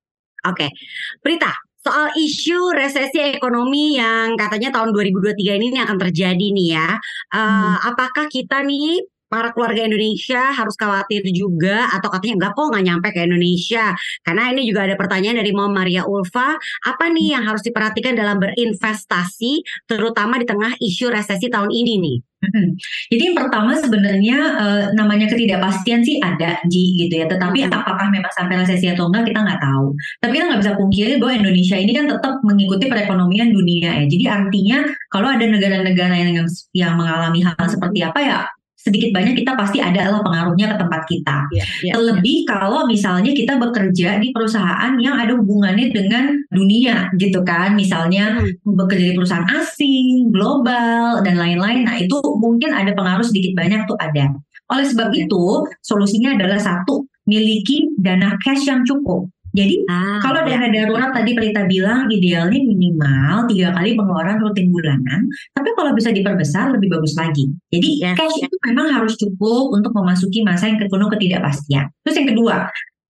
Oke, 0.49 0.73
Prita, 1.21 1.53
soal 1.85 2.09
isu 2.15 2.73
resesi 2.79 3.19
ekonomi 3.35 3.99
yang 3.99 4.39
katanya 4.39 4.71
tahun 4.75 4.95
2023 4.95 5.55
ini 5.59 5.79
akan 5.83 5.99
terjadi 5.99 6.47
nih 6.55 6.69
ya, 6.79 6.89
eh, 7.35 7.39
Hmm. 7.39 7.77
apakah 7.91 8.27
kita 8.31 8.63
nih 8.63 9.03
para 9.33 9.49
keluarga 9.57 9.89
Indonesia 9.89 10.53
harus 10.53 10.77
khawatir 10.77 11.25
juga 11.33 11.89
atau 11.97 12.09
katanya 12.13 12.35
enggak 12.39 12.53
kok 12.57 12.67
nggak 12.71 12.85
nyampe 12.85 13.09
ke 13.17 13.21
Indonesia? 13.25 13.85
Karena 14.27 14.43
ini 14.53 14.63
juga 14.69 14.81
ada 14.87 14.95
pertanyaan 15.01 15.41
dari 15.41 15.53
Mom 15.57 15.73
Maria 15.73 16.05
Ulfa, 16.05 16.55
apa 16.85 17.05
nih 17.11 17.35
yang 17.39 17.45
harus 17.49 17.65
diperhatikan 17.65 18.13
dalam 18.15 18.37
berinvestasi, 18.39 19.65
terutama 19.89 20.37
di 20.37 20.47
tengah 20.47 20.77
isu 20.79 21.09
resesi 21.11 21.49
tahun 21.49 21.73
ini 21.73 21.95
nih? 21.99 22.32
Mhm. 22.43 22.75
Jadi 23.15 23.23
yang 23.23 23.37
pertama 23.39 23.71
sebenarnya 23.79 24.39
eh, 24.59 24.83
namanya 24.99 25.31
ketidakpastian 25.31 26.03
sih 26.03 26.19
ada 26.19 26.59
Ji 26.67 27.07
gitu 27.07 27.23
ya. 27.23 27.27
Tetapi 27.31 27.67
Mhm. 27.67 27.71
apakah 27.71 28.11
memang 28.11 28.33
sampai 28.35 28.59
resesi 28.59 28.91
atau 28.91 29.07
enggak 29.07 29.31
kita 29.31 29.41
nggak 29.47 29.61
tahu. 29.63 29.95
Tapi 30.19 30.33
kita 30.35 30.45
nggak 30.51 30.61
bisa 30.67 30.73
pungkiri 30.75 31.13
bahwa 31.23 31.33
Indonesia 31.39 31.77
ini 31.79 31.93
kan 31.95 32.07
tetap 32.11 32.35
mengikuti 32.43 32.85
perekonomian 32.91 33.55
dunia 33.55 33.91
ya. 34.03 34.07
Jadi 34.11 34.25
artinya 34.27 34.79
kalau 35.07 35.29
ada 35.31 35.45
negara-negara 35.47 36.15
yang 36.19 36.47
yang 36.75 36.93
mengalami 36.99 37.47
hal 37.47 37.55
seperti 37.71 38.03
apa 38.03 38.21
ya 38.21 38.41
sedikit 38.83 39.15
banyak 39.15 39.39
kita 39.39 39.55
pasti 39.55 39.79
ada 39.79 40.11
lah 40.11 40.21
pengaruhnya 40.27 40.75
ke 40.75 40.77
tempat 40.83 41.03
kita. 41.07 41.39
Ya, 41.55 41.95
Terlebih 41.95 42.43
kalau 42.51 42.85
misalnya 42.91 43.31
kita 43.31 43.55
bekerja 43.63 44.19
di 44.19 44.35
perusahaan 44.35 44.93
yang 44.99 45.15
ada 45.15 45.39
hubungannya 45.39 45.95
dengan 45.95 46.35
dunia 46.51 47.07
gitu 47.15 47.47
kan. 47.47 47.79
Misalnya 47.79 48.43
Hmm. 48.43 48.75
bekerja 48.75 49.13
di 49.13 49.15
perusahaan 49.15 49.47
asing, 49.47 50.35
global, 50.35 51.23
dan 51.23 51.39
lain-lain. 51.39 51.87
Nah 51.87 51.97
itu 52.03 52.19
mungkin 52.43 52.75
ada 52.75 52.91
pengaruh 52.91 53.23
sedikit 53.23 53.55
banyak 53.55 53.87
tuh 53.87 53.95
ada. 54.03 54.35
Oleh 54.73 54.87
sebab 54.89 55.15
itu 55.15 55.63
solusinya 55.85 56.35
adalah 56.35 56.59
satu, 56.59 57.07
miliki 57.29 57.93
dana 58.01 58.35
cash 58.43 58.67
yang 58.67 58.83
cukup. 58.83 59.31
Jadi 59.53 59.85
Ah, 59.89 60.17
kalau 60.25 60.49
ya. 60.49 60.57
dana 60.57 60.69
darurat 60.73 61.13
tadi 61.13 61.37
Pelita 61.37 61.69
bilang 61.69 62.09
idealnya 62.09 62.57
minimal 62.57 63.45
tiga 63.53 63.77
kali 63.77 63.93
pengeluaran 63.93 64.41
rutin 64.41 64.73
bulanan, 64.73 65.29
tapi 65.53 65.69
kalau 65.77 65.93
bisa 65.93 66.09
diperbesar 66.09 66.73
lebih 66.73 66.89
bagus 66.89 67.13
lagi. 67.15 67.53
Jadi 67.69 67.89
Yes, 68.01 68.17
cash 68.17 68.37
yes. 68.41 68.49
itu 68.49 68.57
memang 68.69 68.89
harus 68.97 69.15
cukup 69.21 69.77
untuk 69.77 69.93
memasuki 69.93 70.41
masa 70.41 70.73
yang 70.73 70.81
penuh 70.81 71.09
ketidakpastian. 71.13 71.85
Terus 72.01 72.17
yang 72.17 72.29
kedua, 72.33 72.57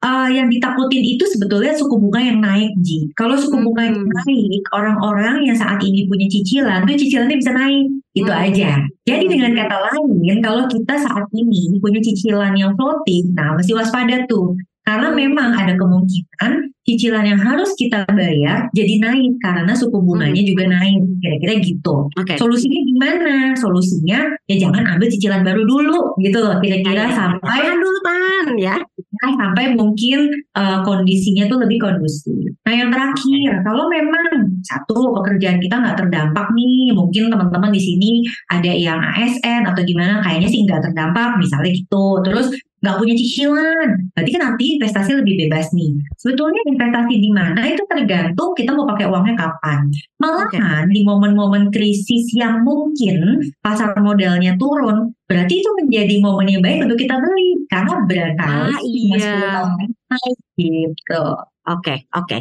eh, 0.03 0.29
yang 0.35 0.51
ditakutin 0.51 1.03
itu 1.07 1.23
sebetulnya 1.31 1.79
suku 1.79 1.95
bunga 1.95 2.19
yang 2.19 2.43
naik, 2.43 2.75
Ji. 2.83 3.07
Kalau 3.15 3.39
suku 3.39 3.63
bunga 3.63 3.87
yang 3.87 4.03
Hmm. 4.03 4.11
naik, 4.27 4.63
orang-orang 4.75 5.47
yang 5.47 5.55
saat 5.55 5.79
ini 5.79 6.11
punya 6.11 6.27
cicilan, 6.27 6.83
tuh 6.83 6.99
cicilannya 6.99 7.39
bisa 7.39 7.53
naik. 7.55 7.87
Itu 8.13 8.29
Hmm. 8.29 8.45
aja. 8.45 8.71
Jadi 9.07 9.25
Hmm. 9.25 9.33
dengan 9.33 9.53
kata 9.63 9.79
lain, 9.95 10.37
kalau 10.43 10.67
kita 10.67 10.95
saat 11.01 11.25
ini 11.33 11.79
punya 11.79 12.03
cicilan 12.03 12.53
yang 12.59 12.75
floating, 12.75 13.31
nah 13.33 13.55
mesti 13.55 13.73
waspada 13.73 14.27
tuh. 14.27 14.59
Karena 14.83 15.15
memang 15.15 15.55
ada 15.55 15.79
kemungkinan 15.79 16.53
cicilan 16.83 17.23
yang 17.23 17.39
harus 17.39 17.71
kita 17.79 18.03
bayar 18.11 18.67
jadi 18.75 18.99
naik 18.99 19.39
karena 19.39 19.71
suku 19.71 19.95
bunganya 19.95 20.43
Hmm. 20.43 20.51
juga 20.51 20.65
naik. 20.67 20.99
Kira-kira 21.23 21.53
gitu. 21.63 21.95
Oke. 22.11 22.35
Solusinya 22.35 22.81
gimana? 22.83 23.35
Solusinya 23.55 24.19
ya 24.51 24.57
jangan 24.59 24.83
ambil 24.91 25.07
cicilan 25.07 25.47
baru 25.47 25.63
dulu 25.63 26.19
gitu 26.19 26.39
loh. 26.43 26.59
Kira-kira 26.59 27.07
Ya, 27.07 27.11
ya. 27.11 27.15
sampai 27.15 27.47
Tahan 27.63 27.79
dulu 27.79 27.99
tahan 28.03 28.47
ya. 28.59 28.77
sampai 29.23 29.79
mungkin 29.79 30.27
uh, 30.59 30.83
kondisinya 30.83 31.47
tuh 31.47 31.63
lebih 31.63 31.79
kondusif. 31.79 32.35
Nah 32.67 32.75
yang 32.75 32.91
terakhir, 32.91 33.63
kalau 33.63 33.87
memang 33.87 34.51
satu 34.67 35.15
pekerjaan 35.15 35.63
kita 35.63 35.79
nggak 35.79 35.95
terdampak 35.95 36.51
nih, 36.51 36.91
mungkin 36.91 37.31
teman-teman 37.31 37.71
di 37.71 37.79
sini 37.79 38.27
ada 38.51 38.67
yang 38.67 38.99
ASN 38.99 39.63
atau 39.63 39.79
gimana, 39.87 40.19
kayaknya 40.27 40.49
sih 40.51 40.67
nggak 40.67 40.91
terdampak, 40.91 41.39
misalnya 41.39 41.71
gitu. 41.71 42.19
Terus 42.27 42.51
nggak 42.83 42.97
punya 42.99 43.15
cicilan, 43.15 43.89
berarti 44.11 44.31
kan 44.35 44.43
nanti 44.43 44.65
investasi 44.75 45.11
lebih 45.15 45.35
bebas 45.47 45.71
nih. 45.71 45.95
Sebetulnya 46.19 46.61
investasi 46.67 47.15
di 47.15 47.31
mana 47.31 47.63
itu 47.71 47.83
tergantung 47.87 48.51
kita 48.59 48.75
mau 48.75 48.87
pakai 48.91 49.07
uangnya 49.07 49.35
kapan. 49.39 49.87
Malahan 50.19 50.91
di 50.91 51.01
momen-momen 51.07 51.71
krisis 51.71 52.27
yang 52.35 52.67
mungkin 52.67 53.39
pasar 53.63 53.95
modalnya 54.03 54.59
turun, 54.59 55.15
berarti 55.31 55.63
itu 55.63 55.71
menjadi 55.79 56.15
momen 56.19 56.47
yang 56.51 56.63
baik 56.63 56.83
untuk 56.91 56.99
kita 56.99 57.15
beli 57.23 57.55
karena 57.71 57.95
barangkali 58.03 58.75
Ah, 58.75 58.79
iya. 58.83 59.35
10 59.39 59.55
tahun 59.55 59.71
naik 60.11 60.37
gitu. 60.59 61.25
Oke, 61.63 61.95
oke, 62.11 62.37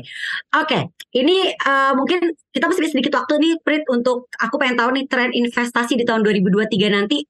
oke. 0.57 0.79
Ini 1.13 1.37
eh, 1.53 1.91
mungkin 1.93 2.33
kita 2.49 2.65
masih 2.65 2.89
sedikit 2.89 3.13
waktu 3.21 3.37
nih, 3.37 3.53
Prit, 3.61 3.83
untuk 3.93 4.25
aku 4.41 4.57
pengen 4.57 4.81
tahu 4.81 4.89
nih 4.97 5.05
tren 5.05 5.29
investasi 5.29 5.93
di 5.99 6.03
tahun 6.07 6.25
2023 6.25 6.89
nanti 6.89 7.21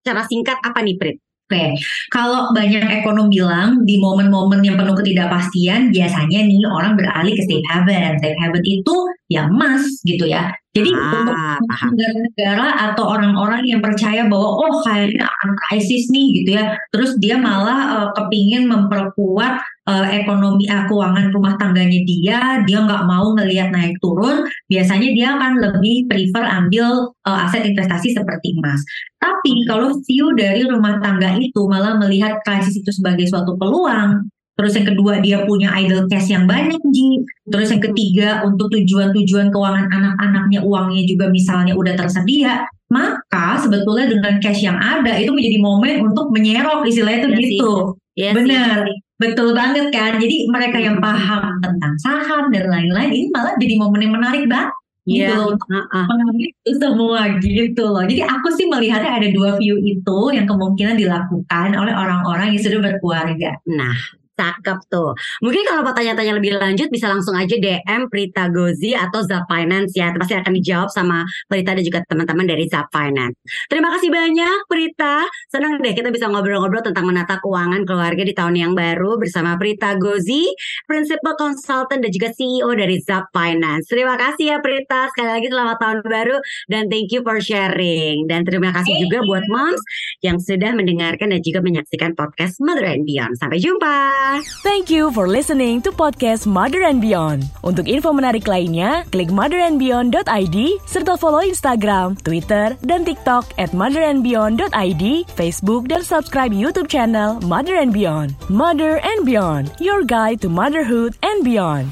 secara 0.00 0.22
singkat 0.30 0.58
apa 0.62 0.78
nih 0.86 0.94
Prit? 0.94 1.18
Oke, 1.50 1.74
kalau 2.14 2.54
banyak 2.54 3.02
ekonom 3.02 3.26
bilang 3.26 3.82
di 3.82 3.98
momen-momen 3.98 4.62
yang 4.62 4.78
penuh 4.78 4.94
ketidakpastian, 4.94 5.90
biasanya 5.90 6.46
nih 6.46 6.62
orang 6.70 6.94
beralih 6.94 7.34
ke 7.34 7.42
safe 7.42 7.66
haven. 7.74 8.14
Safe 8.22 8.38
haven 8.38 8.62
itu 8.62 8.94
ya 9.30 9.46
emas 9.46 10.02
gitu 10.02 10.26
ya. 10.26 10.50
Jadi 10.70 10.90
Ah, 10.94 11.58
negara-negara 11.90 12.94
atau 12.94 13.10
orang-orang 13.10 13.66
yang 13.66 13.82
percaya 13.82 14.22
bahwa 14.30 14.62
oh 14.62 14.74
kayaknya 14.86 15.26
akan 15.26 15.50
krisis 15.66 16.06
nih 16.14 16.26
gitu 16.42 16.50
ya, 16.62 16.78
terus 16.94 17.18
dia 17.18 17.34
malah 17.34 17.80
eh, 17.98 18.08
kepingin 18.14 18.70
memperkuat 18.70 19.58
eh, 19.90 20.06
ekonomi 20.22 20.70
eh, 20.70 20.86
keuangan 20.86 21.34
rumah 21.34 21.58
tangganya 21.58 22.00
dia, 22.06 22.38
dia 22.66 22.78
nggak 22.86 23.02
mau 23.02 23.34
ngelihat 23.34 23.74
naik 23.74 23.98
turun, 23.98 24.46
biasanya 24.70 25.10
dia 25.10 25.28
akan 25.34 25.52
lebih 25.58 26.06
prefer 26.06 26.44
ambil 26.46 26.86
eh, 27.26 27.44
aset 27.50 27.66
investasi 27.66 28.14
seperti 28.14 28.54
emas. 28.54 28.78
Tapi 29.18 29.66
kalau 29.66 29.90
view 30.06 30.30
dari 30.38 30.70
rumah 30.70 31.02
tangga 31.02 31.34
itu 31.34 31.66
malah 31.66 31.98
melihat 31.98 32.38
krisis 32.46 32.78
itu 32.78 32.94
sebagai 32.94 33.26
suatu 33.26 33.58
peluang, 33.58 34.22
terus 34.60 34.76
yang 34.76 34.92
kedua 34.92 35.24
dia 35.24 35.40
punya 35.48 35.72
idle 35.80 36.04
cash 36.12 36.28
yang 36.28 36.44
banyak 36.44 36.76
Ji, 36.92 37.24
terus 37.48 37.72
yang 37.72 37.80
ketiga 37.80 38.44
untuk 38.44 38.68
tujuan-tujuan 38.76 39.48
keuangan 39.48 39.88
anak-anaknya 39.88 40.60
uangnya 40.60 41.02
juga 41.08 41.32
misalnya 41.32 41.72
udah 41.72 41.96
tersedia, 41.96 42.68
maka 42.92 43.56
sebetulnya 43.64 44.12
dengan 44.12 44.36
cash 44.44 44.60
yang 44.60 44.76
ada 44.76 45.16
itu 45.16 45.32
menjadi 45.32 45.58
momen 45.64 45.94
untuk 46.04 46.28
menyerok 46.28 46.84
istilahnya 46.84 47.24
itu 47.24 47.28
Iya 47.32 47.40
sih. 47.40 47.48
gitu. 47.56 47.72
Iya 48.20 48.30
Benar. 48.36 48.78
sih. 48.84 48.96
Betul 49.16 49.48
banget 49.56 49.86
kan. 49.94 50.20
Jadi 50.20 50.36
mereka 50.52 50.76
yang 50.76 51.00
paham 51.00 51.56
tentang 51.64 51.94
saham 52.04 52.52
dan 52.52 52.68
lain-lain 52.68 53.08
ini 53.08 53.26
malah 53.32 53.56
jadi 53.56 53.74
momen 53.80 54.00
yang 54.04 54.12
menarik 54.16 54.44
banget 54.44 54.76
gitu 55.08 55.24
Iya. 55.24 55.32
loh 55.32 55.56
untuk 55.56 55.68
Heeh. 55.72 56.04
mengambil 56.12 56.48
itu 56.52 56.70
semua 56.76 57.20
gitu 57.40 57.84
loh. 57.88 58.04
Jadi 58.04 58.20
aku 58.20 58.48
sih 58.52 58.66
melihatnya 58.68 59.12
ada 59.16 59.28
dua 59.32 59.56
view 59.56 59.80
itu 59.80 60.18
yang 60.36 60.44
kemungkinan 60.44 60.94
dilakukan 61.00 61.68
oleh 61.72 61.94
orang-orang 61.96 62.52
yang 62.52 62.60
sudah 62.60 62.80
berkeluarga. 62.84 63.56
Nah, 63.70 63.96
cakep 64.38 64.78
tuh. 64.88 65.12
Mungkin 65.44 65.62
kalau 65.68 65.82
mau 65.84 65.94
tanya-tanya 65.94 66.36
lebih 66.38 66.56
lanjut 66.56 66.88
bisa 66.88 67.06
langsung 67.10 67.36
aja 67.36 67.52
DM 67.56 68.08
Prita 68.08 68.48
Gozi 68.48 68.96
atau 68.96 69.20
Zap 69.24 69.46
Finance 69.50 69.92
ya. 69.94 70.12
Pasti 70.16 70.34
akan 70.36 70.52
dijawab 70.56 70.88
sama 70.90 71.24
Prita 71.46 71.76
dan 71.76 71.84
juga 71.84 72.00
teman-teman 72.08 72.46
dari 72.48 72.64
Zap 72.66 72.88
Finance. 72.90 73.36
Terima 73.68 73.92
kasih 73.96 74.10
banyak 74.10 74.58
Prita. 74.66 75.26
Senang 75.52 75.80
deh 75.80 75.92
kita 75.92 76.08
bisa 76.08 76.26
ngobrol-ngobrol 76.30 76.82
tentang 76.84 77.06
menata 77.08 77.38
keuangan 77.40 77.84
keluarga 77.84 78.22
di 78.24 78.34
tahun 78.34 78.54
yang 78.56 78.72
baru 78.72 79.20
bersama 79.20 79.56
Prita 79.60 79.96
Gozi, 80.00 80.48
Principal 80.88 81.36
Consultant 81.36 82.00
dan 82.00 82.10
juga 82.10 82.32
CEO 82.32 82.72
dari 82.72 83.00
Zap 83.04 83.28
Finance. 83.34 83.90
Terima 83.90 84.16
kasih 84.16 84.56
ya 84.56 84.58
Prita. 84.58 85.10
Sekali 85.12 85.30
lagi 85.40 85.48
selamat 85.52 85.76
tahun 85.80 85.98
baru 86.04 86.36
dan 86.72 86.88
thank 86.88 87.12
you 87.12 87.20
for 87.20 87.38
sharing. 87.38 88.24
Dan 88.26 88.42
terima 88.48 88.72
kasih 88.72 88.96
juga 89.04 89.22
buat 89.24 89.44
moms 89.50 89.82
yang 90.24 90.40
sudah 90.40 90.72
mendengarkan 90.72 91.32
dan 91.32 91.40
juga 91.40 91.60
menyaksikan 91.60 92.16
podcast 92.16 92.58
Mother 92.60 92.86
and 92.86 93.04
Beyond. 93.04 93.36
Sampai 93.36 93.60
jumpa. 93.60 94.29
Thank 94.62 94.94
you 94.94 95.10
for 95.10 95.26
listening 95.26 95.82
to 95.82 95.90
podcast 95.90 96.46
Mother 96.46 96.86
and 96.86 97.02
Beyond. 97.02 97.50
Untuk 97.66 97.90
info 97.90 98.14
menarik 98.14 98.46
lainnya, 98.46 99.02
klik 99.10 99.26
motherandbeyond.id 99.34 100.58
serta 100.86 101.18
follow 101.18 101.42
Instagram, 101.42 102.14
Twitter, 102.22 102.78
dan 102.86 103.02
TikTok 103.02 103.50
at 103.58 103.74
motherandbeyond.id, 103.74 105.04
Facebook, 105.34 105.90
dan 105.90 106.06
subscribe 106.06 106.54
YouTube 106.54 106.86
channel 106.86 107.42
Mother 107.42 107.74
and 107.74 107.90
Beyond. 107.90 108.38
Mother 108.46 109.02
and 109.02 109.26
Beyond, 109.26 109.74
your 109.82 110.06
guide 110.06 110.38
to 110.38 110.48
motherhood 110.52 111.18
and 111.26 111.42
beyond. 111.42 111.90